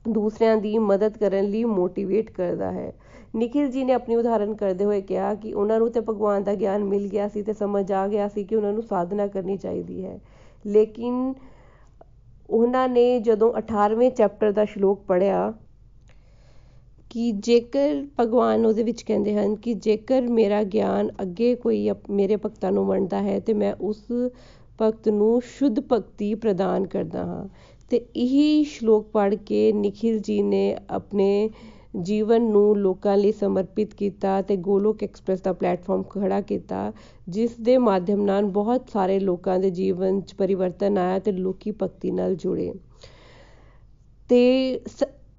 ਦੂਸਰਿਆਂ 0.10 0.58
ਦੀ 0.58 0.78
ਮਦਦ 0.78 1.18
ਕਰਨ 1.18 1.46
ਲਈ 1.46 1.63
ਮੋਟੀਵੇਟ 1.63 2.32
ਕਰਦਾ 2.32 2.72
ਹੈ। 2.72 2.94
ਨikhil 3.38 3.72
ji 3.72 3.86
ਨੇ 3.86 3.94
ਆਪਣੀ 3.94 4.15
ਉਦਾਹਰਨ 4.15 4.54
ਕਰਦੇ 4.56 4.86
ਹੋਏ 4.86 5.02
ਕਿਹਾ 5.02 5.34
ਕਿ 5.36 5.54
ਉਹਨਾਂ 5.54 5.80
ਨੂੰ 5.80 5.91
ਤੇ 5.91 6.00
ਭਗਵਾਨ 6.00 6.44
ਦਾ 6.44 6.56
ਗਿਆਨ 6.56 6.84
ਮਿਲ 6.84 7.08
ਗਿਆ 7.08 7.28
ਸੀ 7.28 7.41
ਤੇ 7.41 7.54
ਸਮਝ 7.54 7.91
ਆ 7.91 8.08
ਗਿਆ 8.08 8.28
ਸੀ 8.28 8.44
ਕਿ 8.44 8.56
ਉਹਨਾਂ 8.56 8.74
ਨੂੰ 8.74 8.84
ਸਾਧਨਾ 8.84 9.28
ਕਰਨੀ 9.28 9.58
ਚਾਹੀਦੀ 9.58 10.06
ਹੈ। 10.06 10.20
ਲੇਕਿਨ 10.65 11.34
ਉਹਨਾਂ 12.50 12.89
ਨੇ 12.89 13.20
ਜਦੋਂ 13.20 13.54
18ਵੇਂ 13.58 14.12
ਚੈਪਟਰ 14.12 14.52
ਦਾ 14.52 14.65
ਸ਼ਲੋਕ 14.65 15.04
ਪੜ੍ਹਿਆ 15.08 15.54
ਕਿ 17.10 17.32
ਜੇਕਰ 17.32 18.08
ਭਗਵਾਨ 18.20 18.65
ਉਹਦੇ 18.65 18.84
ਵਿੱਚ 18.84 19.02
ਕਹਿੰਦੇ 19.02 19.36
ਹਨ 19.36 19.56
ਕਿ 19.56 19.74
ਜੇਕਰ 19.74 20.22
ਮੇਰਾ 20.22 20.63
ਗਿਆਨ 20.63 21.10
ਅੱਗੇ 21.22 21.56
ਕੋਈ 21.56 21.91
ਮੇਰੇ 22.10 22.36
ਭਗਤਾਂ 22.36 22.72
ਨੂੰ 22.72 22.86
ਵੰਡਦਾ 22.86 23.22
ਹੈ 23.22 23.39
ਤੇ 23.39 23.54
ਮੈਂ 23.54 23.74
ਉਸ 23.82 24.06
ਭਗਤ 24.82 25.10
ਨੂੰ 25.10 25.41
ਸ਼ੁੱਧ 25.41 25.80
ਭਗਤੀ 25.80 26.36
ਪ੍ਰਦਾਨ 26.36 26.88
ਕਰਦਾ 26.88 27.26
ਹਾਂ 27.26 27.48
ਤੇ 27.91 28.06
ਇਹੀ 28.15 28.63
ਸ਼ਲੋਕ 28.63 29.08
ਪੜ੍ਹ 29.12 29.36
ਕੇ 29.45 29.71
ਨikhil 29.74 30.19
ji 30.21 30.43
ਨੇ 30.43 30.76
ਆਪਣੇ 30.89 31.50
ਜੀਵਨ 32.04 32.41
ਨੂੰ 32.43 32.78
ਲੋਕਾਂ 32.78 33.15
ਲਈ 33.17 33.32
ਸਮਰਪਿਤ 33.32 33.93
ਕੀਤਾ 33.93 34.41
ਤੇ 34.41 34.56
ਗੋਲੋਕ 34.60 35.04
ਐਕਸਪ੍ਰੈਸ 35.04 35.41
ਦਾ 35.41 35.54
ਪਲੇਟਫਾਰਮ 35.54 36.04
ਖੜਾ 36.04 36.39
ਕੀਤਾ, 36.41 36.91
ਜਿਸ 37.30 37.52
ਦੇ 37.60 37.78
ਮਾਧਿਅਮ 37.78 38.21
ਨਾਲ 38.21 38.45
ਬਹੁਤ 38.52 38.89
ਸਾਰੇ 38.89 39.19
ਲੋਕਾਂ 39.19 39.60
ਦੇ 39.60 39.69
ਜੀਵਨ 39.71 40.19
'ਚ 40.21 40.34
ਪਰਿਵਰਤਨ 40.34 40.98
ਆਇਆ 40.98 41.19
ਤੇ 41.19 41.32
ਲੋਕੀ 41.32 41.71
ਭਗਤੀ 41.71 42.12
ਨਾਲ 42.12 42.36
ਜੁੜੇ। 42.36 42.71
ਤੇ 44.30 44.80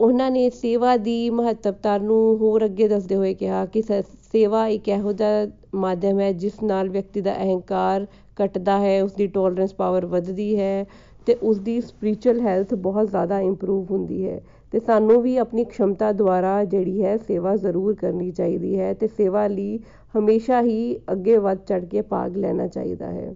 ਉਹਨਾਂ 0.00 0.30
ਨੇ 0.30 0.48
ਸੇਵਾ 0.50 0.96
ਦੀ 0.96 1.28
ਮਹੱਤਵਤਾ 1.30 1.96
ਨੂੰ 1.98 2.37
ਹੋਰ 2.38 2.64
ਅੱਗੇ 2.64 2.88
ਦੱਸਦੇ 2.88 3.16
ਹੋਏ 3.16 3.35
ਕਿਹਾ 3.35 3.64
ਕਿ 3.66 3.82
ਸੇਵਾ 3.82 4.66
ਇੱਕ 4.68 4.88
ਇਹੋ 4.88 5.12
ਜਿਹਾ 5.12 5.46
ਮਾਧਿਅਮ 5.74 6.20
ਹੈ 6.20 6.32
ਜਿਸ 6.32 6.62
ਨਾਲ 6.62 6.88
ਵਿਅਕਤੀ 6.88 7.20
ਦਾ 7.20 7.35
ਅਹੰਕਾਰ 7.35 8.06
ਘਟਦਾ 8.37 8.78
ਹੈ 8.78 9.02
ਉਸ 9.02 9.12
ਦੀ 9.12 9.26
ਟੋਲਰੈਂਸ 9.26 9.74
ਪਾਵਰ 9.74 10.06
ਵੱਧਦੀ 10.06 10.59
ਹੈ 10.59 10.87
ਤੇ 11.26 11.34
ਉਸ 11.42 11.58
ਦੀ 11.58 11.80
ਸਪਿਰਚੁਅਲ 11.80 12.40
ਹੈਲਥ 12.40 12.74
ਬਹੁਤ 12.74 13.10
ਜ਼ਿਆਦਾ 13.10 13.40
ਇੰਪਰੂਵ 13.40 13.86
ਹੁੰਦੀ 13.90 14.26
ਹੈ 14.26 14.40
ਤੇ 14.72 14.80
ਸਾਨੂੰ 14.80 15.20
ਵੀ 15.22 15.36
ਆਪਣੀ 15.36 15.64
ਖਮਤਾ 15.64 16.12
ਦੁਆਰਾ 16.12 16.64
ਜਿਹੜੀ 16.64 17.02
ਹੈ 17.04 17.16
ਸੇਵਾ 17.16 17.56
ਜ਼ਰੂਰ 17.56 17.94
ਕਰਨੀ 17.94 18.30
ਚਾਹੀਦੀ 18.30 18.78
ਹੈ 18.78 18.92
ਤੇ 18.94 19.06
ਸੇਵਾ 19.06 19.46
ਲਈ 19.46 19.78
ਹਮੇਸ਼ਾ 20.18 20.62
ਹੀ 20.62 20.96
ਅੱਗੇ 21.12 21.36
ਵੱਧ 21.38 21.58
ਚੜ 21.58 21.84
ਕੇ 21.84 22.02
ਭਾਗ 22.02 22.36
ਲੈਣਾ 22.36 22.66
ਚਾਹੀਦਾ 22.66 23.06
ਹੈ। 23.06 23.34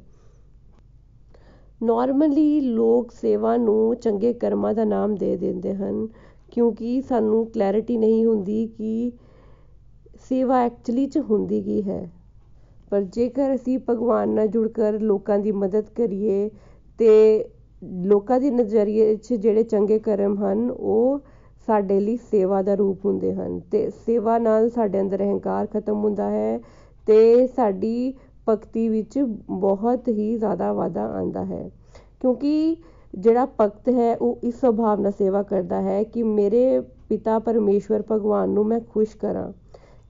ਨਾਰਮਲੀ 1.81 2.61
ਲੋਕ 2.61 3.11
ਸੇਵਾ 3.11 3.57
ਨੂੰ 3.57 3.95
ਚੰਗੇ 3.97 4.33
ਕਰਮਾਂ 4.33 4.75
ਦਾ 4.75 4.85
ਨਾਮ 4.85 5.15
ਦੇ 5.15 5.37
ਦਿੰਦੇ 5.37 5.75
ਹਨ 5.75 6.07
ਕਿਉਂਕਿ 6.53 7.01
ਸਾਨੂੰ 7.01 7.47
ਕਲੈਰਿਟੀ 7.47 7.97
ਨਹੀਂ 7.97 8.25
ਹੁੰਦੀ 8.27 8.67
ਕਿ 8.67 9.13
ਸੇਵਾ 10.29 10.61
ਐਕਚੁਅਲੀ 10.63 11.07
'ਚ 11.07 11.19
ਹੁੰਦੀ 11.19 11.63
ਕੀ 11.63 11.83
ਹੈ। 11.83 12.11
ਪਰ 12.91 13.03
ਜੇਕਰ 13.03 13.55
ਅਸੀਂ 13.55 13.79
ਭਗਵਾਨ 13.91 14.29
ਨਾਲ 14.29 14.49
ਜੁੜ 14.49 14.69
ਕਰ 14.69 14.99
ਲੋਕਾਂ 15.01 15.39
ਦੀ 15.39 15.53
ਮਦਦ 15.53 15.85
ਕਰੀਏ 15.97 16.51
ਤੇ 16.99 17.45
ਲੋਕਾਂ 17.85 18.41
ਦੇ 18.41 18.51
ਨਜ਼ਰੀਏ 18.51 19.15
'ਚ 19.17 19.35
ਜਿਹੜੇ 19.35 19.63
ਚੰਗੇ 19.63 19.99
ਕਰਮ 19.99 20.37
ਹਨ, 20.39 20.71
ਉਹ 20.71 21.21
ਸਾਡੇ 21.67 22.01
ਲਈ 22.01 22.17
ਸੇਵਾ 22.17 22.63
ਦਾ 22.63 22.75
ਰੂਪ 22.75 23.07
ਹੁੰਦੇ 23.07 23.35
ਹਨ। 23.35 23.61
ਤੇ 23.71 23.91
ਸੇਵਾ 24.07 24.39
ਨਾਲ 24.39 24.69
ਸਾਡੇ 24.71 25.01
ਅੰਦਰ 25.01 25.23
ਅਹੰਕਾਰ 25.23 25.67
ਖਤਮ 25.67 26.05
ਹੁੰਦਾ 26.05 26.31
ਹੈ 26.31 26.61
ਤੇ 27.07 27.47
ਸਾਡੀ 27.47 28.15
ਭਗਤੀ 28.49 28.89
ਵਿੱਚ 28.89 29.19
ਬਹੁਤ 29.51 30.09
ਹੀ 30.09 30.37
ਜ਼ਿਆਦਾ 30.39 30.73
ਵਾਧਾ 30.73 31.07
ਆਉਂਦਾ 31.07 31.45
ਹੈ। 31.45 31.71
ਕਿਉਂਕਿ 32.21 32.77
ਜਿਹੜਾ 33.15 33.47
ਭਗਤ 33.61 33.89
ਹੈ, 33.89 34.17
ਉਹ 34.17 34.39
ਇਸ 34.43 34.61
ਸੁਭਾਵ 34.61 35.01
ਨਾਲ 35.01 35.13
ਸੇਵਾ 35.13 35.43
ਕਰਦਾ 35.43 35.81
ਹੈ 35.83 36.03
ਕਿ 36.03 36.23
ਮੇਰੇ 36.23 36.81
ਪਿਤਾ 37.09 37.39
ਪਰਮੇਸ਼ਵਰ 37.39 38.03
ਭਗਵਾਨ 38.11 38.51
ਨੂੰ 38.51 38.67
ਮੈਂ 38.67 38.81
ਖੁਸ਼ 38.81 39.17
ਕਰਾਂ। 39.17 39.53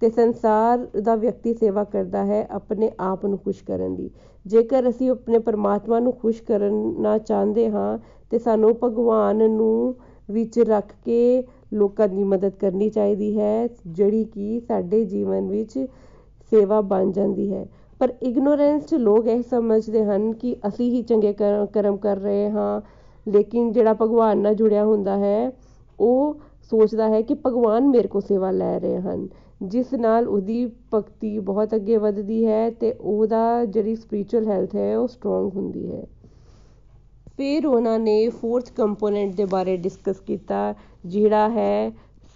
ਤੇ 0.03 0.09
ਸੰਸਾਰ 0.11 0.87
ਦਾ 1.03 1.15
ਵਿਅਕਤੀ 1.17 1.55
ਸੇਵਾ 1.55 1.85
ਕਰਦਾ 1.85 2.25
ਹੈ 2.25 2.47
ਆਪਣੇ 2.51 2.91
ਆਪ 3.01 3.27
ਨੂੰ 3.27 3.39
ਖੁਸ਼ 3.39 3.63
ਕਰਨ 3.65 3.95
ਲਈ 3.95 4.11
ਜੇਕਰ 4.47 4.89
ਅਸੀਂ 4.89 5.11
ਆਪਣੇ 5.11 5.39
ਪਰਮਾਤਮਾ 5.39 5.99
ਨੂੰ 6.01 6.13
ਖੁਸ਼ 6.13 6.43
ਕਰਨਾ 6.43 7.17
ਚਾਹੁੰਦੇ 7.19 7.69
ਹਾਂ, 7.71 7.99
ਤੇ 8.31 8.39
ਸਾਨੂੰ 8.39 8.77
ਭਗਵਾਨ 8.85 9.51
ਨੂੰ 9.51 9.95
ਵਿੱਚ 10.31 10.59
ਰੱਖ 10.59 10.93
ਕੇ 11.05 11.43
ਲੋਕਾਂ 11.73 12.09
ਦੀ 12.09 12.25
ਮਦਦ 12.25 12.53
ਕਰਨੀ 12.61 12.89
ਚਾਹੀਦੀ 12.89 13.39
ਹੈ, 13.41 13.69
ਜਿਹੜੀ 13.87 14.25
ਕਿ 14.25 14.61
ਸਾਡੇ 14.61 15.05
ਜੀਵਨ 15.05 15.49
ਵਿੱਚ 15.49 15.79
ਸੇਵਾ 16.53 16.81
ਬਣ 16.81 17.11
ਜਾਂਦੀ 17.13 17.53
ਹੈ। 17.53 17.67
ਪਰ 18.01 18.13
ਇਗਨੋਰੈਂਸ 18.23 18.87
'ਚ 18.87 18.95
ਲੋਕ 18.95 19.27
ਇਹ 19.27 19.43
ਸਮਝਦੇ 19.43 20.05
ਹਨ 20.05 20.33
ਕਿ 20.33 20.57
ਅਸੀਂ 20.69 20.91
ਹੀ 20.91 21.03
ਚੰਗੇ 21.03 21.33
ਕਰਮ 21.33 21.97
ਕਰ 21.97 22.17
ਰਹੇ 22.17 22.51
ਹਾਂ, 22.51 22.81
ਲੇਕਿਨ 23.27 23.73
ਜਿਹੜਾ 23.73 23.95
ਭਗਵਾਨ 23.95 24.39
ਨਾਲ 24.39 24.55
ਜੁੜਿਆ 24.55 24.85
ਹੁੰਦਾ 24.85 25.17
ਹੈ, 25.19 25.53
ਉਹ 25.99 26.41
ਸੋਚਦਾ 26.71 27.09
ਹੈ 27.09 27.23
ਕਿ 27.23 27.35
ਭਗਵਾਨ 27.47 27.89
ਮੇਰੇ 27.89 28.09
ਕੋਲ 28.09 28.23
ਸੇਵਾ 28.23 28.51
ਲੈ 28.51 28.79
ਰਹੇ 28.81 28.99
ਹਨ। 29.01 29.29
ਜਿਸ 29.61 29.93
ਨਾਲ 29.95 30.29
ਉਹਦੀ 30.29 30.67
ਭਗਤੀ 30.95 31.39
ਬਹੁਤ 31.39 31.75
ਅੱਗੇ 31.75 31.97
ਵੱਧਦੀ 31.97 32.45
ਹੈ 32.47 32.71
ਤੇ 32.71 32.93
ਉਹਦਾ 33.01 33.65
ਜਿਹੜੀ 33.65 33.95
ਸਪਿਰਚੁਅਲ 33.97 34.47
ਹੈਲਥ 34.49 34.75
ਹੈ, 34.77 34.99
ਉਹ 34.99 35.09
ਸਟਰੋਂਗ 35.09 35.57
ਹੁੰਦੀ 35.57 35.91
ਹੈ। 35.93 36.05
ਫਿਰ 37.37 37.67
ਉਹਨਾਂ 37.67 37.99
ਨੇ 37.99 38.29
ਫੋਰਥ 38.29 38.71
ਕੰਪੋਨੈਂਟ 38.73 39.35
ਦੇ 39.35 39.45
ਬਾਰੇ 39.45 39.77
ਡਿਸਕਸ 39.77 40.21
ਕੀਤਾ, 40.21 40.75
ਜਿਹੜਾ 41.07 41.49
ਹੈ 41.49 41.91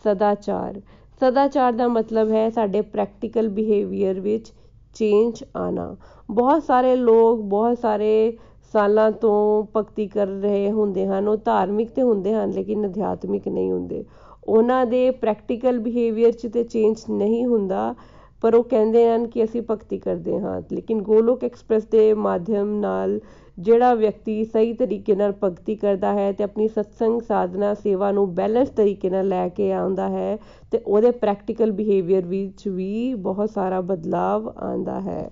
ਸਦਾਚਾਰ। 0.05 0.81
ਸਦਾਚਾਰ 1.21 1.73
ਦਾ 1.73 1.89
ਮਤਲਬ 1.89 2.31
ਹੈ 2.31 2.49
ਸਾਡੇ 2.51 2.81
ਪ੍ਰੈਕਟੀਕਲ 2.81 3.49
ਬਿਹੇਵੀਅਰ 3.49 4.21
ਵਿੱਚ 4.21 4.53
ਚੇਂਜ 4.95 5.45
ਆਣਾ 5.57 5.97
ਬਹੁਤ 6.31 6.63
ਸਾਰੇ 6.63 6.97
ਲੋਕ 6.97 7.41
ਬਹੁਤ 7.41 7.79
ਸਾਰੇ 7.79 8.37
ਸਾਲਾਂ 8.73 9.11
ਤੋਂ 9.13 9.65
ਭਗਤੀ 9.77 10.07
ਕਰ 10.07 10.27
ਰਹੇ 10.27 10.71
ਹੁੰਦੇ 10.71 11.07
ਹਨ, 11.07 11.29
ਉਹ 11.29 11.37
ਧਾਰਮਿਕ 11.37 11.91
ਤੇ 11.91 12.03
ਹੁੰਦੇ 12.03 12.35
ਹਨ, 12.35 12.51
ਲੇਕਿਨ 12.51 12.87
ਅਧਿਆਤਮਿਕ 12.87 13.49
ਨਹੀਂ 13.49 13.73
ਹੁੰਦੇ। 13.73 14.05
ਉਹਨਾਂ 14.49 14.87
ਦੇ 14.87 15.11
ਪ੍ਰੈਕਟੀਕਲ 15.11 15.79
ਬਿਹੇਵੀਅਰ 15.79 16.33
'ਚ 16.33 16.47
ਤੇ 16.47 16.65
ਚੇਂਜ 16.65 17.05
ਨਹੀਂ 17.11 17.47
ਹੁੰਦਾ, 17.47 17.95
ਪਰ 18.43 18.55
ਉਹ 18.55 18.65
ਕਹਿੰਦੇ 18.65 19.09
ਹਨ 19.09 19.27
ਕਿ 19.27 19.45
ਅਸੀਂ 19.45 19.63
ਭਗਤੀ 19.71 19.99
ਕਰਦੇ 19.99 20.41
ਹਾਂ। 20.41 20.61
ਲੇਕਿਨ 20.73 21.03
ਗੋਲੋਕ 21.03 21.45
ਐਕਸਪ੍ਰੈਸ 21.45 21.85
ਦੇ 21.85 22.15
ਮਾਧਿਅਮ 22.15 22.75
ਨਾਲ 22.81 23.21
ਜਿਹੜਾ 23.59 23.95
ਵਿਅਕਤੀ 23.95 24.45
ਸਹੀ 24.45 24.73
ਤਰੀਕੇ 24.73 25.15
ਨਾਲ 25.15 25.33
ਭਗਤੀ 25.45 25.77
ਕਰਦਾ 25.77 26.13
ਹੈ 26.13 26.33
ਤੇ 26.33 26.45
ਆਪਣੀ 26.45 26.69
ਸਤਸੰਗ, 26.69 27.21
ਸਾਧਨਾ, 27.21 27.75
ਸੇਵਾ 27.75 28.11
ਨੂੰ 28.13 28.35
ਬੈਲੈਂਸ 28.35 28.69
ਤਰੀਕੇ 28.69 29.11
ਨਾਲ 29.11 29.29
ਲੈ 29.29 29.49
ਕੇ 29.49 29.73
ਆਉਂਦਾ 29.73 30.09
ਹੈ, 30.09 30.39
ਤੇ 30.71 30.81
ਉਹਦੇ 30.87 31.11
ਪ੍ਰੈਕਟੀਕਲ 31.11 31.73
ਬਿਹੇਵੀਅਰ 31.73 32.27
ਵਿੱਚ 32.27 32.69
ਵੀ 32.69 33.15
ਬਹੁਤ 33.15 33.51
ਸਾਰਾ 33.51 33.81
ਬਦਲਾਵ 33.81 34.53
ਆਉਂਦਾ 34.57 35.01
ਹੈ। 35.01 35.31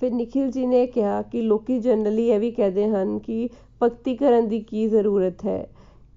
ਫਿਰ 0.00 0.12
ਨikhil 0.12 0.48
ji 0.48 0.68
ਨੇ 0.68 0.86
ਕਿਹਾ 0.86 1.22
ਕਿ 1.22 1.42
ਲੋਕੀ 1.42 1.78
ਜਨਰਲੀ 1.78 2.28
ਇਹ 2.28 2.40
ਵੀ 2.40 2.50
ਕਹਿੰਦੇ 2.50 2.88
ਹਨ 2.88 3.18
ਕਿ 3.18 3.48
ਭਗਤੀ 3.82 4.16
ਕਰਨ 4.16 4.48
ਦੀ 4.48 4.60
ਕੀ 4.60 4.88
ਜ਼ਰੂਰਤ 4.88 5.46
ਹੈ? 5.46 5.66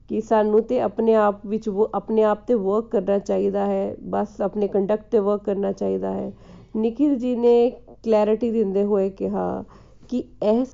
ਕਿ 0.10 0.22
ਸਾਨੂੰ 0.22 0.62
ਤਾਂ 0.63 0.80
ਆਪਣੇ 0.82 1.15
ਆਪ 1.15 1.46
ਵਿੱਚ 1.46 1.70
ਉਹ 1.70 1.89
ਆਪਣੇ 1.96 2.24
ਆਪ 2.24 2.46
ਤੇ 2.48 2.54
ਵਰਕ 2.54 2.89
ਕਰਨਾ 2.89 3.18
ਚਾਹੀਦਾ 3.20 3.65
ਹੈ, 3.65 3.96
ਬਸ 4.02 4.41
ਆਪਣੇ 4.41 4.68
ਕੰਡਕਟ 4.68 5.10
ਤੇ 5.12 5.20
ਵਰਕ 5.20 5.44
ਕਰਨਾ 5.44 5.72
ਚਾਹੀਦਾ 5.72 6.12
ਹੈ। 6.13 6.32
ਨਿਖਿਲ 6.76 7.15
ਜੀ 7.15 7.36
ਨੇ 7.36 7.70
ਕਲੈਰਿਟੀ 8.04 8.52
ਦਿੰਦੇ 8.52 8.84
ਹੋਏ 8.84 9.10
ਕਿਹਾ 9.10 9.63
ਕਿ 10.10 10.24
ਇਹ 10.44 10.65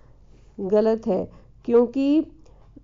ਗਲਤ 0.71 1.07
ਹੈ, 1.07 1.25
ਕਿਉਂਕਿ 1.63 2.23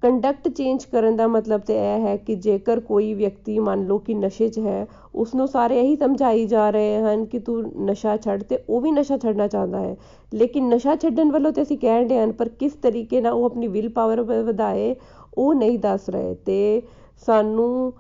ਕੰਡਕਟ 0.02 0.48
ਚੇਂਜ 0.48 0.84
ਕਰਨ 0.86 1.16
ਦਾ 1.16 1.26
ਮਤਲਬ 1.28 1.62
ਤਾਂ 1.62 1.76
ਇਹ 1.76 2.06
ਹੈ 2.06 2.16
ਕਿ 2.18 2.36
ਜੇਕਰ 2.36 2.80
ਕੋਈ 2.80 3.14
ਵਿਅਕਤੀ 3.14 3.58
ਮੰਨ 3.60 3.86
ਲਓ 3.86 3.98
ਕਿ 3.98 4.14
ਨਸ਼ੇ 4.14 4.48
'ਚ 4.50 4.60
ਹੈ, 4.60 4.86
ਉਸਨੂੰ 5.16 5.48
ਸਾਰੇ 5.48 5.80
ਇਹੀ 5.80 5.96
ਸਮਝਾਈ 5.96 6.46
ਜਾ 6.46 6.70
ਰਹੇ 6.70 7.00
ਹਨ 7.02 7.26
ਕਿ 7.26 7.40
ਤੂੰ 7.40 7.62
ਨਸ਼ਾ 7.86 8.16
ਛੱਡ 8.18 8.44
ਤੇ 8.44 8.60
ਉਹ 8.70 8.82
ਵੀ 8.82 8.92
ਨਸ਼ਾ 8.92 9.18
ਛੱਡਣਾ 9.18 9.48
ਚਾਹੁੰਦਾ 9.48 9.80
ਹੈ। 9.80 9.96
ਲੇਕਿਨ 10.34 10.68
ਨਸ਼ਾ 10.70 10.96
ਛੱਡਣ 10.96 11.32
ਵੱਲੋਂ 11.32 11.52
ਤਾਂ 11.52 11.64
ਅਸੀਂ 11.64 11.78
ਕਹਿਣ 11.78 12.08
ਦੇ 12.08 12.20
ਹਨ, 12.20 12.32
ਪਰ 12.32 12.50
ਕਿਸ 12.50 12.74
ਤਰੀਕੇ 12.74 13.22
ਨਾਲ 13.22 13.34
ਉਹ 13.34 13.46
ਆਪਣੀ 13.46 13.68
ਵਿਲ 13.68 13.90
ਪਾਵਰ 13.90 14.22
ਵਧਾਏ 14.22 14.96
ਉਹ 15.38 15.54
ਨਹੀਂ 15.54 15.80
ਦੱਸ 15.80 16.10
ਰਹੇ 16.10 16.34
ਤੇ 16.46 16.82
ਸਾਨੂੰ 17.28 17.94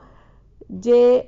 ਜੇ 0.79 1.23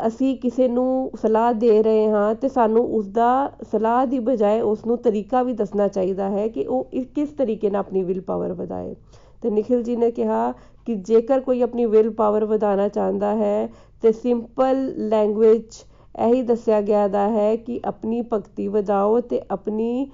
ਅਸੀਂ 0.00 0.36
ਕਿਸੇ 0.36 0.68
ਨੂੰ 0.68 1.10
ਸਲਾਹ 1.22 1.52
ਦੇ 1.54 1.82
ਰਹੇ 1.82 2.08
ਹਾਂ 2.08 2.34
ਤੇ 2.34 2.48
ਸਾਨੂੰ 2.48 2.84
ਉਸ 2.94 3.06
ਦਾ 3.08 3.30
ਸਲਾਹ 3.70 4.06
ਦੀ 4.06 4.18
ਬਜਾਏ 4.18 4.60
ਉਸ 4.60 4.84
ਨੂੰ 4.86 4.96
ਤਰੀਕਾ 4.98 5.42
ਵੀ 5.42 5.52
ਦੱਸਣਾ 5.52 5.88
ਚਾਹੀਦਾ 5.88 6.28
ਹੈ 6.30 6.46
ਕਿ 6.48 6.64
ਉਹ 6.66 6.90
ਕਿਸ 7.14 7.28
ਤਰੀਕੇ 7.28 7.70
ਨਾਲ 7.70 7.80
ਆਪਣੀ 7.80 8.02
ਵਿਲ 8.02 8.20
ਪਾਵਰ 8.20 8.52
ਵਧਾਏ। 8.52 8.94
ਤੇ 9.42 9.50
ਨikhil 9.50 9.82
ji 9.82 9.96
ਨੇ 9.98 10.10
ਕਿਹਾ 10.10 10.52
ਕਿ 10.86 10.94
ਜੇਕਰ 11.02 11.40
ਕੋਈ 11.40 11.60
ਆਪਣੀ 11.62 11.84
ਵਿਲ 11.86 12.10
ਪਾਵਰ 12.10 12.44
ਵਧਾਉਣਾ 12.44 12.88
ਚਾਹੁੰਦਾ 12.88 13.34
ਹੈ 13.36 13.68
ਤੇ 14.02 14.12
ਸਿੰਪਲ 14.12 14.86
ਲੈਂਗੁਏਜ 15.08 15.84
ਇਹੀ 16.14 16.42
ਦੱਸਿਆ 16.42 16.80
ਗਿਆ 16.80 17.06
ਦਾ 17.08 17.28
ਹੈ 17.28 17.54
ਕਿ 17.56 17.80
ਆਪਣੀ 17.84 18.20
ਭਗਤੀ 18.32 18.68
ਵਧਾਓ 18.68 19.20
ਤੇ 19.20 19.40
ਆਪਣੀ 19.50 20.06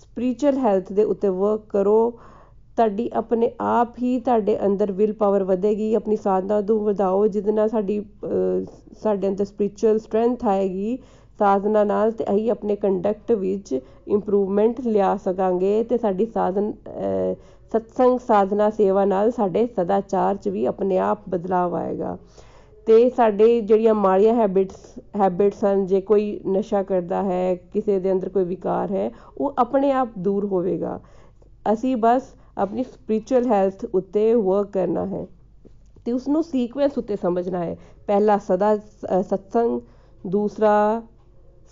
ਸਪਿਰਚੁਅਲ 0.00 0.58
ਹੈਲਥ 0.58 0.92
ਦੇ 0.92 1.04
ਉੱਤੇ 1.04 1.28
ਵਰਕ 1.28 1.66
ਕਰੋ। 1.68 2.18
ਤੁਹਾਡੀ 2.80 3.08
ਆਪਣੇ 3.14 3.50
ਆਪ 3.60 3.98
ਹੀ 4.02 4.18
ਤੁਹਾਡੇ 4.20 4.56
ਅੰਦਰ 4.66 4.90
ਵਿਲ 4.92 5.12
ਪਾਵਰ 5.12 5.42
ਵਧੇਗੀ, 5.44 5.94
ਆਪਣੀ 5.94 6.16
ਸਾਧਨਾ 6.16 6.60
ਨੂੰ 6.60 6.78
ਵਧਾਓ, 6.84 7.26
ਜਿਹਦੇ 7.26 7.52
ਨਾਲ 7.52 7.68
ਸਾਡੀ 7.68 8.02
ਸਾਡੇ 9.02 9.28
ਅੰਦਰ 9.28 9.44
ਸਪਿਰਚੁਅਲ 9.44 9.98
ਸਟਰੈਂਥ 9.98 10.44
ਆਏਗੀ, 10.44 10.98
ਸਾਧਨਾ 11.40 11.82
ਨਾਲ 11.84 12.12
ਤੇ 12.12 12.24
ਅਸੀਂ 12.24 12.50
ਆਪਣੇ 12.50 12.76
ਕੰਡਕਟ 12.76 13.32
ਵਿੱਚ 13.32 13.72
ਇੰਪਰੂਵਮੈਂਟ 13.74 14.80
ਲਿਆ 14.80 15.14
ਸਕਾਂਗੇ 15.16 15.82
ਤੇ 15.84 15.98
ਸਾਡੀ 15.98 16.26
ਸਾਧਨ 16.26 16.72
ਸਤਸੰਗ 17.72 18.18
ਸਾਧਨਾ 18.18 18.70
ਸੇਵਾ 18.70 19.04
ਨਾਲ 19.04 19.30
ਸਾਡੇ 19.30 19.66
ਸਦਾਚਾਰ 19.76 20.36
'ਚ 20.36 20.48
ਵੀ 20.48 20.64
ਆਪਣੇ 20.64 20.98
ਆਪ 21.00 21.28
ਬਦਲਾਵ 21.28 21.74
ਆਏਗਾ। 21.74 22.16
ਤੇ 22.86 23.08
ਸਾਡੇ 23.10 23.60
ਜਿਹੜੀਆਂ 23.60 23.94
ਮਾੜੀਆਂ 23.94 24.34
ਹੈਬਿਟਸ 24.34 24.98
ਹੈਬਿਟਸ 25.16 25.64
ਹਨ, 25.64 25.86
ਜੇ 25.86 26.00
ਕੋਈ 26.00 26.40
ਨਸ਼ਾ 26.48 26.82
ਕਰਦਾ 26.82 27.22
ਹੈ, 27.22 27.54
ਕਿਸੇ 27.72 27.98
ਦੇ 27.98 28.12
ਅੰਦਰ 28.12 28.28
ਕੋਈ 28.28 28.44
ਵਿਕਾਰ 28.44 28.90
ਹੈ, 28.92 29.10
ਉਹ 29.38 29.54
ਆਪਣੇ 29.58 29.92
ਆਪ 29.92 30.18
ਦੂਰ 30.18 30.44
ਹੋਵੇਗਾ। 30.46 31.00
ਅਸੀਂ 31.66 31.96
ਬਸ 31.96 32.34
ਆਪਣੀ 32.56 32.82
ਸਪਿਰਚੁਅਲ 32.84 33.46
ਹੈਲਥ 33.46 33.84
ਉੱਤੇ 33.94 34.34
ਵਰਕ 34.34 34.70
ਕਰਨਾ 34.72 35.06
ਹੈ। 35.06 35.26
ਤੇ 36.04 36.12
ਉਸ 36.12 36.28
ਨੂੰ 36.28 36.42
ਸੀਕੁਐਂਸ 36.42 36.98
ਉੱਤੇ 36.98 37.16
ਸਮਝਣਾ 37.16 37.58
ਹੈ। 37.58 37.76
ਪਹਿਲਾ 38.06 38.36
ਸਦਾ 38.38 38.76
ਸਤਸੰਗ, 38.76 39.80
ਦੂਸਰਾ 40.24 41.02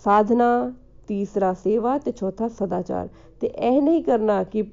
ਸਾਧਨਾ, 0.03 0.71
ਤੀਸਰਾ 1.07 1.53
ਸੇਵਾ 1.53 1.97
ਤੇ 1.97 2.11
ਚੌਥਾ 2.11 2.47
ਸਦਾਚਾਰ। 2.49 3.07
ਤੇ 3.41 3.47
ਇਹ 3.47 3.81
ਨਹੀਂ 3.81 4.03
ਕਰਨਾ 4.03 4.43
ਕਿ 4.43 4.63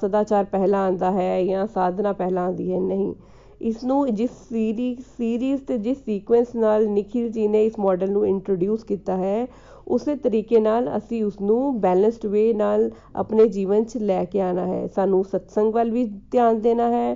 ਸਦਾਚਾਰ 0.00 0.44
ਪਹਿਲਾਂ 0.44 0.86
ਆਂਦਾ 0.86 1.10
ਹੈ 1.10 1.44
ਜਾਂ 1.44 1.66
ਸਾਧਨਾ 1.66 2.12
ਪਹਿਲਾਂ 2.12 2.46
ਆਂਦੀ 2.46 2.72
ਹੈ, 2.72 2.80
ਨਹੀਂ। 2.80 3.14
ਇਸ 3.60 3.82
ਨੂੰ 3.84 4.14
ਜਿਸ 4.14 4.30
ਸੀਰੀਜ਼ 4.48 5.00
ਸੀਰੀਜ਼ 5.16 5.62
ਤੇ 5.62 5.78
ਜਿਸ 5.78 5.98
ਸੀਕੁਐਂਸ 5.98 6.54
ਨਾਲ 6.54 6.86
ਨikhil 6.88 7.28
ji 7.28 7.48
ਨੇ 7.50 7.64
ਇਸ 7.66 7.78
ਮਾਡਲ 7.78 8.10
ਨੂੰ 8.10 8.26
ਇੰਟਰੋਡਿਊਸ 8.26 8.84
ਕੀਤਾ 8.84 9.16
ਹੈ 9.16 9.46
ਉਸੇ 9.88 10.14
ਤਰੀਕੇ 10.16 10.60
ਨਾਲ 10.60 10.96
ਅਸੀਂ 10.96 11.22
ਉਸਨੂੰ 11.24 11.80
ਬੈਲੈਂਸਡ 11.80 12.26
ਵੇ 12.26 12.52
ਨਾਲ 12.52 12.90
ਆਪਣੇ 13.16 13.46
ਜੀਵਨ 13.48 13.84
'ਚ 13.84 13.96
ਲੈ 13.96 14.24
ਕੇ 14.24 14.40
ਆਉਣਾ 14.40 14.66
ਹੈ। 14.66 14.86
ਸਾਨੂੰ 14.86 15.24
ਸਤਸੰਗ 15.24 15.74
ਵੱਲ 15.74 15.90
ਵੀ 15.90 16.04
ਧਿਆਨ 16.30 16.60
ਦੇਣਾ 16.60 16.88
ਹੈ, 16.90 17.14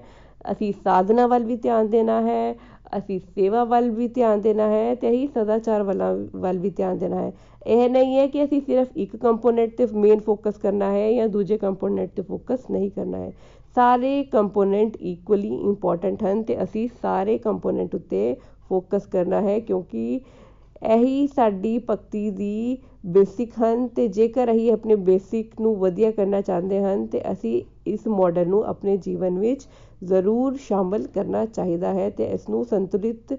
ਅਸੀਂ 0.53 0.73
ਸਾਧਨਾ 0.85 1.27
ਵੱਲ 1.27 1.45
ਵੀ 1.45 1.57
ਧਿਆਨ 1.57 1.89
ਦੇਣਾ 1.89 2.21
ਹੈ, 2.23 2.55
ਅਸੀਂ 2.99 3.19
ਸੇਵਾ 3.35 3.65
ਵੱਲ 3.65 3.91
ਵੀ 3.91 4.09
ਧਿਆਨ 4.09 4.41
ਦੇਣਾ 4.41 4.67
ਹੈ 4.69 4.93
ਅਤੇ 4.93 5.09
ਅਸੀਂ 5.11 5.29
ਸਦਾਚਾਰ 5.29 5.83
ਵੱਲਾਂ 5.83 6.15
ਵੱਲ 6.37 6.59
ਵੀ 6.59 6.71
ਧਿਆਨ 6.71 6.99
ਦੇਣਾ 6.99 7.21
ਹੈ। 7.21 7.33
ਇਹ 7.67 7.89
ਨਹੀਂ 7.91 8.17
ਹੈ 8.17 8.27
ਕਿ 8.27 8.45
ਅਸੀਂ 8.45 8.61
ਸਿਰਫ 8.61 8.97
ਇੱਕ 8.97 9.17
ਕੰਪੋਨੈਂਟ 9.17 9.77
ਤੇ 9.77 9.87
ਮੇਨ 9.95 10.21
ਫੋਕਸ 10.21 10.57
ਕਰਨਾ 10.59 10.91
ਹੈ 10.93 11.13
ਜਾਂ 11.13 11.29
ਦੂਜੇ 11.29 11.59
ਕੰਪੋਨੈਂਟ 11.59 12.11
ਤੇ 12.17 12.23
ਫੋਕਸ 12.23 12.71
ਨਹੀਂ 12.71 12.91
ਕਰਨਾ 12.91 13.19
ਹੈ। 13.19 13.33
ਸਾਰੇ 13.75 14.23
ਕੰਪੋਨੈਂਟ 14.25 14.97
ਇਕੁਅਲੀ 14.97 15.55
ਇੰਪੋਰਟੈਂਟ 15.55 16.23
ਹਨ 16.25 16.43
ਅਤੇ 16.43 16.63
ਅਸੀਂ 16.63 16.89
ਸਾਰੇ 17.03 17.37
ਕੰਪੋਨੈਂਟ 17.39 17.95
ਉੱਤੇ 17.95 18.35
ਫੋਕਸ 18.69 19.07
ਕਰਨਾ 19.07 19.41
ਹੈ 19.41 19.59
ਕਿਉਂਕਿ 19.59 20.21
ਇਹੀ 20.83 21.27
ਸਾਡੀ 21.27 21.79
ਭਗਤੀ 21.79 22.31
ਦੀ 22.31 22.79
ਬੇਸਿਕ 23.07 23.53
ਹਨ 23.63 23.89
ਤੇ 23.89 24.09
ਜੇਕਰ 24.09 24.53
ਅਸੀਂ 24.53 24.73
ਆਪਣੇ 24.73 24.95
ਬੇਸਿਕ 24.95 25.61
ਨੂੰ 25.61 25.77
ਵਧੀਆ 25.77 26.11
ਕਰਨਾ 26.11 26.41
ਚਾਹੁੰਦੇ 26.41 26.81
ਹਨ 26.81 27.07
ਤੇ 27.07 27.33
ਅਸੀਂ 27.33 27.63
ਇਸ 27.87 28.07
ਮਾਡਲ 28.07 28.49
ਨੂੰ 28.49 28.65
ਆਪਣੇ 28.65 28.97
ਜੀਵਨ 28.97 29.39
ਵਿੱਚ 29.39 29.67
ਜ਼ਰੂਰ 30.05 30.57
ਸ਼ਾਮਲ 30.57 31.07
ਕਰਨਾ 31.07 31.45
ਚਾਹੀਦਾ 31.47 31.95
ਹੈ 31.95 32.11
ਤੇ 32.11 32.25
ਇਸ 32.25 32.49
ਨੂੰ 32.49 32.65
ਸੰਤੁਲਿਤ 32.65 33.33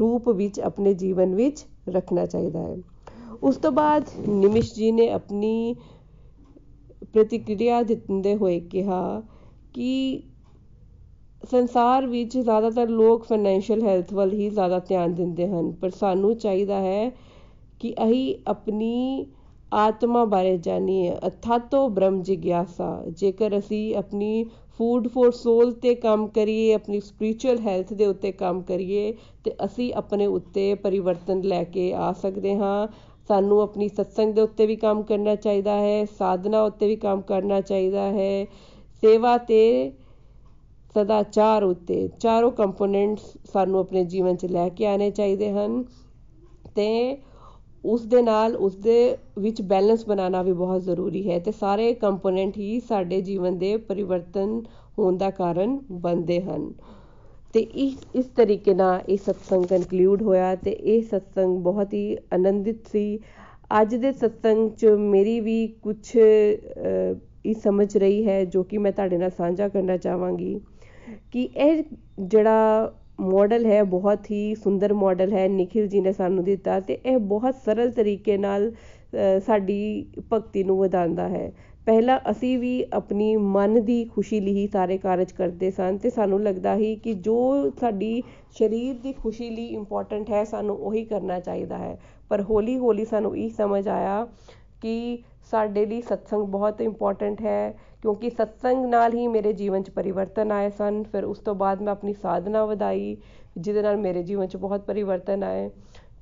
ਰੂਪ 0.00 0.28
ਵਿੱਚ 0.28 0.60
ਆਪਣੇ 0.60 0.94
ਜੀਵਨ 0.94 1.34
ਵਿੱਚ 1.34 1.66
ਰੱਖਣਾ 1.88 2.26
ਚਾਹੀਦਾ 2.26 2.62
ਹੈ। 2.62 2.76
ਉਸ 3.42 3.56
ਤੋਂ 3.56 3.72
ਬਾਅਦ 3.72 4.04
ਨਿਮਿਸ਼ 4.28 4.74
ਜੀ 4.74 4.92
ਨੇ 4.92 5.10
ਆਪਣੀ 5.10 5.76
ਪ੍ਰਤੀਕਿਰਿਆ 7.12 7.82
ਦਿੰਦੇ 7.82 8.36
ਹੋਏ 8.36 8.60
ਕਿਹਾ 8.60 9.22
ਕਿ 9.74 10.22
ਸੰਸਾਰ 11.50 12.06
ਵਿੱਚ 12.06 12.36
ਜ਼ਿਆਦਾਤਰ 12.38 12.88
ਲੋਕ 12.88 13.24
ਫਾਈਨੈਂਸ਼ੀਅਲ 13.24 13.82
ਹੈਲਥ 13.82 14.12
ਵੱਲ 14.12 14.32
ਹੀ 14.32 14.48
ਜ਼ਿਆਦਾ 14.50 14.78
ਧਿਆਨ 14.78 15.14
ਦਿੰਦੇ 15.14 15.46
ਹਨ, 15.46 15.70
ਪਰ 15.72 15.90
ਸਾਨੂੰ 15.90 16.34
ਚਾਹੀਦਾ 16.36 16.80
ਹੈ 16.80 17.10
ਕਿ 17.80 17.94
ਅਸੀਂ 18.04 18.34
ਆਪਣੀ 18.46 19.26
ਆਤਮਾ 19.72 20.24
ਬਾਰੇ 20.24 20.56
ਜਾਣੀਏ 20.58 21.12
ਅਥਾਤੋ 21.26 21.88
ਬ੍ਰਹਮ 21.88 22.22
ਜਿਗਿਆਸਾ। 22.22 23.02
ਜੇਕਰ 23.10 23.58
ਅਸੀਂ 23.58 23.96
ਆਪਣੀ 23.96 24.44
ਫੂਡ 24.78 25.08
ਫੋਰ 25.08 25.30
ਸੋਲ 25.30 25.72
ਤੇ 25.72 25.94
ਕੰਮ 25.94 26.26
ਕਰੀਏ, 26.26 26.72
ਆਪਣੀ 26.74 27.00
ਸਪਿਰਚੁਅਲ 27.00 27.58
ਹੈਲਥ 27.58 27.92
ਦੇ 27.92 28.06
ਉੱਤੇ 28.06 28.32
ਕੰਮ 28.32 28.62
ਕਰੀਏ, 28.62 29.12
ਤੇ 29.44 29.52
ਅਸੀਂ 29.64 29.92
ਆਪਣੇ 29.94 30.26
ਉੱਤੇ 30.26 30.74
ਪਰਿਵਰਤਨ 30.74 31.40
ਲੈ 31.42 31.62
ਕੇ 31.64 31.92
ਆ 31.92 32.12
ਸਕਦੇ 32.12 32.54
ਹਾਂ। 32.56 32.86
ਸਾਨੂੰ 33.28 33.60
ਆਪਣੀ 33.60 33.88
ਸਤਸੰਗ 33.88 34.34
ਦੇ 34.34 34.40
ਉੱਤੇ 34.40 34.66
ਵੀ 34.66 34.76
ਕੰਮ 34.76 35.02
ਕਰਨਾ 35.02 35.34
ਚਾਹੀਦਾ 35.34 35.78
ਹੈ, 35.78 36.04
ਸਾਧਨਾ 36.18 36.62
ਉੱਤੇ 36.62 36.86
ਵੀ 36.86 36.96
ਕੰਮ 36.96 37.20
ਕਰਨਾ 37.20 37.60
ਚਾਹੀਦਾ 37.60 38.00
ਹੈ। 38.00 38.44
ਸੇਵਾ 39.00 39.36
ਤੇ 39.38 39.92
ਸਦਾਚਾਰ 40.96 41.64
ਉੱਤੇ, 41.64 42.08
ਚਾਰੋਂ 42.20 42.50
ਕੰਪੋਨੈਂਟਸ 42.50 43.22
ਸਾਨੂੰ 43.52 43.80
ਆਪਣੇ 43.80 44.04
ਜੀਵਨ 44.04 44.36
'ਚ 44.36 44.46
ਲੈ 44.46 44.68
ਕੇ 44.68 44.86
ਆਣੇ 44.86 45.10
ਚਾਹੀਦੇ 45.10 45.50
ਹਨ 45.52 45.82
ਤੇ 46.74 47.16
ਉਸ 47.84 48.04
ਦੇ 48.06 48.20
ਨਾਲ 48.22 48.54
ਉਸ 48.56 48.76
ਦੇ 48.76 49.16
ਵਿੱਚ 49.38 49.60
ਬੈਲੈਂਸ 49.62 50.06
ਬਣਾਉਣਾ 50.08 50.42
ਵੀ 50.42 50.52
ਬਹੁਤ 50.52 50.82
ਜ਼ਰੂਰੀ 50.82 51.28
ਹੈ 51.28 51.38
ਤੇ 51.38 51.52
ਸਾਰੇ 51.52 51.92
ਕੰਪੋਨੈਂਟ 51.94 52.56
ਹੀ 52.58 52.78
ਸਾਡੇ 52.80 53.20
ਜੀਵਨ 53.22 53.58
ਦੇ 53.58 53.76
ਪਰਿਵਰਤਨ 53.88 54.60
ਹੋਣ 54.98 55.16
ਦਾ 55.16 55.30
ਕਾਰਨ 55.30 55.78
ਬਣਦੇ 55.92 56.40
ਹਨ। 56.40 56.72
ਤੇ 57.54 57.60
ਇਸ 57.60 57.96
ਇਸ 58.14 58.26
ਤਰੀਕੇ 58.36 58.74
ਨਾਲ 58.74 59.00
ਇਹ 59.08 59.16
ਸਤਸੰਗ 59.16 59.64
ਕਨਕਲੂਡ 59.64 60.22
ਹੋਇਆ 60.22 60.54
ਤੇ 60.54 60.70
ਇਹ 60.70 61.02
ਸਤਸੰਗ 61.02 61.58
ਬਹੁਤ 61.58 61.94
ਹੀ 61.94 62.16
ਆਨੰਦਿਤ 62.34 62.86
ਸੀ। 62.86 63.18
ਅੱਜ 63.80 63.94
ਦੇ 63.94 64.12
ਸਤਸੰਗ 64.12 64.70
'ਚ 64.70 64.86
ਮੇਰੀ 64.86 65.38
ਵੀ 65.40 65.66
ਕੁਝ 65.82 66.16
ਇਹ 66.16 67.54
ਸਮਝ 67.54 67.96
ਰਹੀ 67.96 68.26
ਹੈ 68.26 68.44
ਜੋ 68.44 68.62
ਕਿ 68.62 68.78
ਮੈਂ 68.78 68.92
ਤੁਹਾਡੇ 68.92 69.18
ਨਾਲ 69.18 69.30
ਸਾਂਝਾ 69.30 69.68
ਕਰਨਾ 69.68 69.96
ਚਾਹਾਂਗੀ। 69.96 70.58
ਕਿ 71.32 71.48
ਇਹ 71.56 71.82
ਜਿਹੜਾ 72.20 72.92
ਮਾਡਲ 73.22 73.66
ਹੈ, 73.66 73.82
ਬਹੁਤ 73.84 74.30
ਹੀ 74.30 74.54
ਸੁੰਦਰ 74.54 74.92
ਮਾਡਲ 74.94 75.32
ਹੈ, 75.32 75.46
ਨikhil 75.48 75.86
ji 75.86 76.02
ਨੇ 76.02 76.12
ਸਾਨੂੰ 76.12 76.44
ਦਿੱਤਾ 76.44 76.78
ਤੇ 76.80 76.98
ਇਹ 77.06 77.18
ਬਹੁਤ 77.18 77.54
ਸਰਲ 77.64 77.90
ਤਰੀਕੇ 77.90 78.36
ਨਾਲ 78.38 78.70
ਸਾਡੀ 79.46 80.06
ਭਗਤੀ 80.32 80.64
ਨੂੰ 80.64 80.78
ਵਧਾਉਂਦਾ 80.78 81.28
ਹੈ। 81.28 81.52
ਪਹਿਲਾਂ 81.86 82.18
ਅਸੀਂ 82.30 82.58
ਵੀ 82.58 82.84
ਆਪਣੀ 82.92 83.34
ਮਨ 83.36 83.84
ਦੀ 83.84 84.04
ਖੁਸ਼ੀ 84.04 84.40
ਲਈ 84.40 84.52
ਹੀ 84.54 84.66
ਸਾਰੇ 84.66 84.96
ਕਾਰਜ 84.98 85.32
ਕਰਦੇ 85.32 85.70
ਸਨ 85.70 85.98
ਤੇ 85.98 86.10
ਸਾਨੂੰ 86.10 86.42
ਲੱਗਦਾ 86.42 86.76
ਸੀ 86.76 86.94
ਕਿ 86.96 87.14
ਜੋ 87.14 87.70
ਸਾਡੀ 87.80 88.22
ਸਰੀਰ 88.58 88.94
ਦੀ 89.02 89.12
ਖੁਸ਼ੀ 89.12 89.50
ਲਈ 89.50 89.66
ਇੰਪੋਰਟੈਂਟ 89.66 90.30
ਹੈ, 90.30 90.44
ਸਾਨੂੰ 90.44 90.76
ਉਹੀ 90.76 91.04
ਕਰਨਾ 91.04 91.38
ਚਾਹੀਦਾ 91.40 91.78
ਹੈ। 91.78 91.98
ਪਰ 92.28 92.42
ਹੌਲੀ 92.42 92.76
ਹੌਲੀ 92.78 93.04
ਸਾਨੂੰ 93.04 93.36
ਇਹ 93.36 93.50
ਸਮਝ 93.50 93.86
ਆਇਆ 93.88 94.26
ਕਿ 94.82 95.18
ਸਾਡੇ 95.50 95.86
ਲਈ 95.86 96.00
ਸਤਸੰਗ 96.02 96.46
ਬਹੁਤ 96.48 96.80
ਇੰਪੋਰਟੈਂਟ 96.80 97.40
ਹੈ। 97.42 97.74
ਕਿਉਂਕਿ 98.02 98.30
ਸਤਸੰਗ 98.30 98.84
ਨਾਲ 98.86 99.14
ਹੀ 99.14 99.26
ਮੇਰੇ 99.26 99.52
ਜੀਵਨ 99.52 99.82
'ਚ 99.82 99.90
ਪਰਿਵਰਤਨ 99.90 100.52
ਆਏ 100.52 100.70
ਸਨ। 100.70 101.02
ਫਿਰ 101.02 101.24
ਉਸ 101.24 101.38
ਤੋਂ 101.38 101.54
ਬਾਅਦ 101.54 101.82
ਮੈਂ 101.82 101.92
ਆਪਣੀ 101.92 102.12
ਸਾਧਨਾ 102.12 102.64
ਵਧਾਈ, 102.64 103.16
ਜਿਹਦੇ 103.58 103.82
ਨਾਲ 103.82 103.96
ਮੇਰੇ 103.96 104.22
ਜੀਵਨ 104.22 104.46
'ਚ 104.46 104.56
ਬਹੁਤ 104.56 104.80
ਪਰਿਵਰਤਨ 104.80 105.44
ਆਏ। 105.44 105.70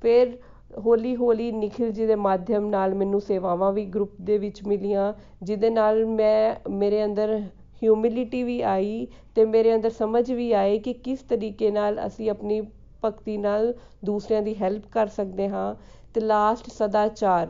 ਫਿਰ 0.01 0.37
ਹੌਲੀ 0.85 1.15
ਹੌਲੀ 1.15 1.51
ਨikhil 1.51 1.89
ji 1.89 2.07
ਦੇ 2.07 2.15
ਮਾਧਿਅਮ 2.15 2.65
ਨਾਲ 2.69 2.95
ਮੈਨੂੰ 2.95 3.21
ਸੇਵਾਵਾਂ 3.21 3.71
ਵੀ 3.73 3.85
ਗਰੁੱਪ 3.85 4.11
ਦੇ 4.21 4.37
ਵਿੱਚ 4.37 4.63
ਮਿਲੀਆਂ, 4.63 5.13
ਜਿਹਦੇ 5.43 5.69
ਨਾਲ 5.69 6.05
ਮੈਂ 6.05 6.69
ਮੇਰੇ 6.69 7.03
ਅੰਦਰ 7.05 7.41
ਹਿਊਮਿਲਿਟੀ 7.83 8.43
ਵੀ 8.43 8.61
ਆਈ 8.61 9.07
ਤੇ 9.35 9.45
ਮੇਰੇ 9.45 9.75
ਅੰਦਰ 9.75 9.89
ਸਮਝ 9.89 10.31
ਵੀ 10.31 10.51
ਆਈ 10.51 10.79
ਕਿ 10.79 10.93
ਕਿਸ 10.93 11.19
ਤਰੀਕੇ 11.19 11.71
ਨਾਲ 11.71 12.05
ਅਸੀਂ 12.07 12.29
ਆਪਣੀ 12.29 12.61
ਭਗਤੀ 13.05 13.37
ਨਾਲ 13.37 13.73
ਦੂਸਰਿਆਂ 14.05 14.41
ਦੀ 14.41 14.55
ਹੈਲਪ 14.61 14.83
ਕਰ 14.91 15.07
ਸਕਦੇ 15.07 15.49
ਹਾਂ। 15.49 15.75
ਤੇ 16.13 16.21
ਲਾਸਟ 16.21 16.69
ਸਦਾਚਾਰ, 16.69 17.47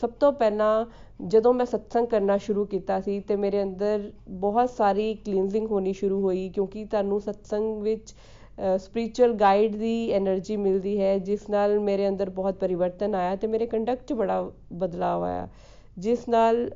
ਸਭ 0.00 0.10
ਤੋਂ 0.10 0.32
ਪਹਿਲਾਂ 0.32 0.84
ਜਦੋਂ 1.20 1.52
ਮੈਂ 1.54 1.64
ਸਤਸੰਗ 1.66 2.06
ਕਰਨਾ 2.06 2.36
ਸ਼ੁਰੂ 2.38 2.64
ਕੀਤਾ 2.64 3.00
ਸੀ 3.00 3.18
ਤਾਂ 3.20 3.36
ਮੇਰੇ 3.36 3.62
ਅੰਦਰ 3.62 4.10
ਬਹੁਤ 4.40 4.70
ਸਾਰੀ 4.70 5.14
ਕਲੀਨਜ਼ਿੰਗ 5.24 5.66
ਹੋਣੀ 5.70 5.92
ਸ਼ੁਰੂ 5.92 6.20
ਹੋਈ 6.22 6.48
ਕਿਉਂਕਿ 6.48 6.84
ਤੁਹਾਨੂੰ 6.84 7.20
ਸਤਸੰਗ 7.20 7.82
ਵਿੱਚ 7.82 8.14
ਸਪਿਰਚੁਅਲ 8.78 9.32
ਗਾਈਡ 9.34 9.74
ਦੀ 9.76 10.10
ਐਨਰਜੀ 10.12 10.56
ਮਿਲਦੀ 10.56 11.00
ਹੈ, 11.00 11.16
ਜਿਸ 11.18 11.48
ਨਾਲ 11.50 11.78
ਮੇਰੇ 11.80 12.08
ਅੰਦਰ 12.08 12.30
ਬਹੁਤ 12.30 12.54
ਪਰਿਵਰਤਨ 12.54 13.14
ਆਇਆ 13.14 13.34
ਅਤੇ 13.34 13.46
ਮੇਰੇ 13.46 13.66
ਕੰਡਕਟ 13.66 14.06
'ਚ 14.06 14.12
ਬੜਾ 14.12 14.40
ਬਦਲਾਅ 14.72 15.22
ਆਇਆ। 15.22 15.48
ਜਿਸ 15.96 16.28
ਨਾਲ 16.28 16.68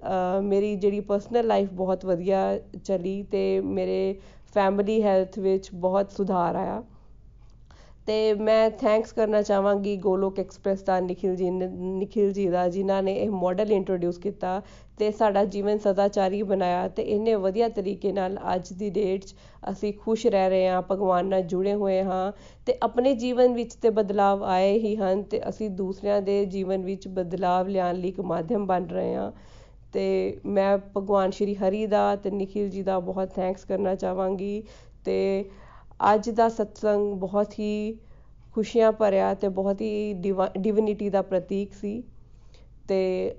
ਮੇਰੀ 0.42 0.74
ਜਿਹੜੀ 0.76 1.00
ਪਰਸਨਲ 1.00 1.46
ਲਾਈਫ 1.46 1.72
ਬਹੁਤ 1.72 2.04
ਵਧੀਆ 2.06 2.38
ਚਲੀ 2.84 3.20
ਅਤੇ 3.22 3.60
ਮੇਰੇ 3.60 4.14
ਫੈਮਿਲੀ 4.54 5.02
ਹੈਲਥ 5.02 5.38
ਵਿੱਚ 5.38 5.68
ਬਹੁਤ 5.74 6.10
ਸੁਧਾਰ 6.12 6.56
ਆਇਆ। 6.56 6.82
ਤੇ 8.06 8.32
ਮੈਂ 8.34 8.70
ਥੈਂਕਸ 8.70 9.12
ਕਰਨਾ 9.12 9.40
ਚਾਹਾਂਗੀ 9.42 9.96
ਗੋਲੋਕ 9.96 10.38
ਐਕਸਪ੍ਰੈਸ 10.40 10.82
ਦਾ, 10.82 10.98
ਨikhil 11.00 11.34
ji 11.34 11.50
ਨikhil 11.98 12.32
ji 12.32 12.50
ਦਾ, 12.52 12.68
ਜਿਨ੍ਹਾਂ 12.68 13.02
ਨੇ 13.02 13.12
ਇਹ 13.14 13.30
ਮਾਡਲ 13.32 13.70
ਇੰਟਰੋਡਿਊਸ 13.72 14.18
ਕੀਤਾ 14.18 14.60
ਤੇ 14.98 15.10
ਸਾਡਾ 15.10 15.44
ਜੀਵਨ 15.44 15.78
ਸਦਾਚਾਰੀ 15.78 16.42
ਬਣਾਇਆ 16.42 16.88
ਤੇ 16.88 17.02
ਇੰਨੇ 17.02 17.34
ਵਧੀਆ 17.34 17.68
ਤਰੀਕੇ 17.68 18.12
ਨਾਲ 18.12 18.38
ਅੱਜ 18.54 18.72
ਦੀ 18.72 18.90
ਡੇਟ 18.90 19.24
'ਚ 19.24 19.34
ਅਸੀਂ 19.70 19.92
ਖੁਸ਼ 19.94 20.26
ਰਹਿ 20.26 20.48
ਰਹੇ 20.50 20.68
ਹਾਂ, 20.68 20.82
ਭਗਵਾਨ 20.82 21.26
ਨਾਲ 21.26 21.42
ਜੁੜੇ 21.42 21.74
ਹੋਏ 21.74 22.02
ਹਾਂ 22.02 22.32
ਤੇ 22.66 22.78
ਆਪਣੇ 22.82 23.14
ਜੀਵਨ 23.14 23.54
ਵਿੱਚ 23.54 23.74
ਤੇ 23.74 23.90
ਬਦਲਾਵ 23.90 24.44
ਆਏ 24.44 24.78
ਹੀ 24.78 24.96
ਹਨ 24.96 25.22
ਤੇ 25.22 25.40
ਅਸੀਂ 25.48 25.70
ਦੂਸਰਿਆਂ 25.70 26.20
ਦੇ 26.22 26.44
ਜੀਵਨ 26.46 26.84
ਵਿੱਚ 26.84 27.08
ਬਦਲਾਵ 27.08 27.68
ਲਿਆਉਣ 27.68 27.96
ਲਈ 27.96 28.08
ਇੱਕ 28.08 28.20
ਮਾਧਿਅਮ 28.20 28.66
ਬਣ 28.66 28.86
ਰਹੇ 28.86 29.14
ਹਾਂ। 29.14 29.30
ਤੇ 29.92 30.04
ਮੈਂ 30.46 30.76
ਭਗਵਾਨ 30.96 31.30
ਸ਼੍ਰੀ 31.30 31.54
ਹਰੀ 31.54 31.86
ਦਾ 31.86 32.14
ਤੇ 32.16 32.30
ਨikhil 32.30 32.70
ji 32.76 32.84
ਦਾ 32.84 32.98
ਬਹੁਤ 33.00 33.34
ਥੈਂਕਸ 33.34 33.64
ਕਰਨਾ 33.64 33.94
ਚਾਹਾਂਗੀ 33.94 34.62
ਤੇ 35.04 35.44
ਅੱਜ 36.00 36.30
ਦਾ 36.30 36.48
ਸਤਸੰਗ 36.48 37.14
ਬਹੁਤ 37.14 37.58
ਹੀ 37.58 37.98
ਖੁਸ਼ੀਆਂ 38.54 38.92
ਭਰਿਆ 38.92 39.32
ਤੇ 39.34 39.48
ਬਹੁਤ 39.48 39.80
ਹੀ 39.80 40.12
ਡਿਵਿਨਿਟੀ 40.58 41.08
ਦਾ 41.10 41.22
ਪ੍ਰਤੀਕ 41.22 41.72
ਸੀ। 41.74 42.02
ਤੇ 42.88 43.34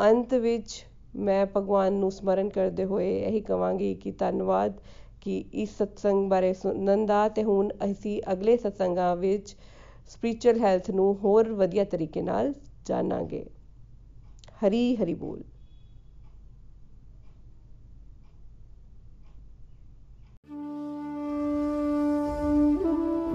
ਅੰਤ 0.00 0.34
ਵਿੱਚ 0.34 0.84
ਮੈਂ 1.16 1.44
ਭਗਵਾਨ 1.46 1.92
ਨੂੰ 1.92 2.10
ਸਮਰਨ 2.12 2.48
ਕਰਦੇ 2.48 2.84
ਹੋਏ 2.84 3.08
ਇਹੀ 3.20 3.40
ਕਵਾਂਗੀ 3.40 3.94
ਕਿ 3.94 4.12
ਧੰਨਵਾਦ 4.12 4.72
ਕਿ 5.20 5.44
ਇਸ 5.52 5.76
ਸਤਸੰਗ 5.78 6.28
ਬਾਰੇ 6.30 6.52
ਸੁਣਨ 6.52 7.06
ਦਾ 7.06 7.28
ਤੇ 7.28 7.42
ਹੁਣ 7.44 7.70
ਅਸੀਂ 7.84 8.20
ਅਗਲੇ 8.32 8.56
ਸਤਸੰਗਾਂ 8.56 9.14
ਵਿੱਚ 9.16 9.54
ਸਪਿਰਚੁਅਲ 10.08 10.58
ਹੈਲਥ 10.60 10.90
ਨੂੰ 10.90 11.14
ਹੋਰ 11.24 11.52
ਵਧੀਆ 11.52 11.84
ਤਰੀਕੇ 11.84 12.22
ਨਾਲ 12.22 12.52
ਜਾਣਾਂਗੇ। 12.86 13.44
ਹਰੀ 14.60 14.96
ਹਰੀ 14.96 15.14
ਬੋਲ। 15.14 15.42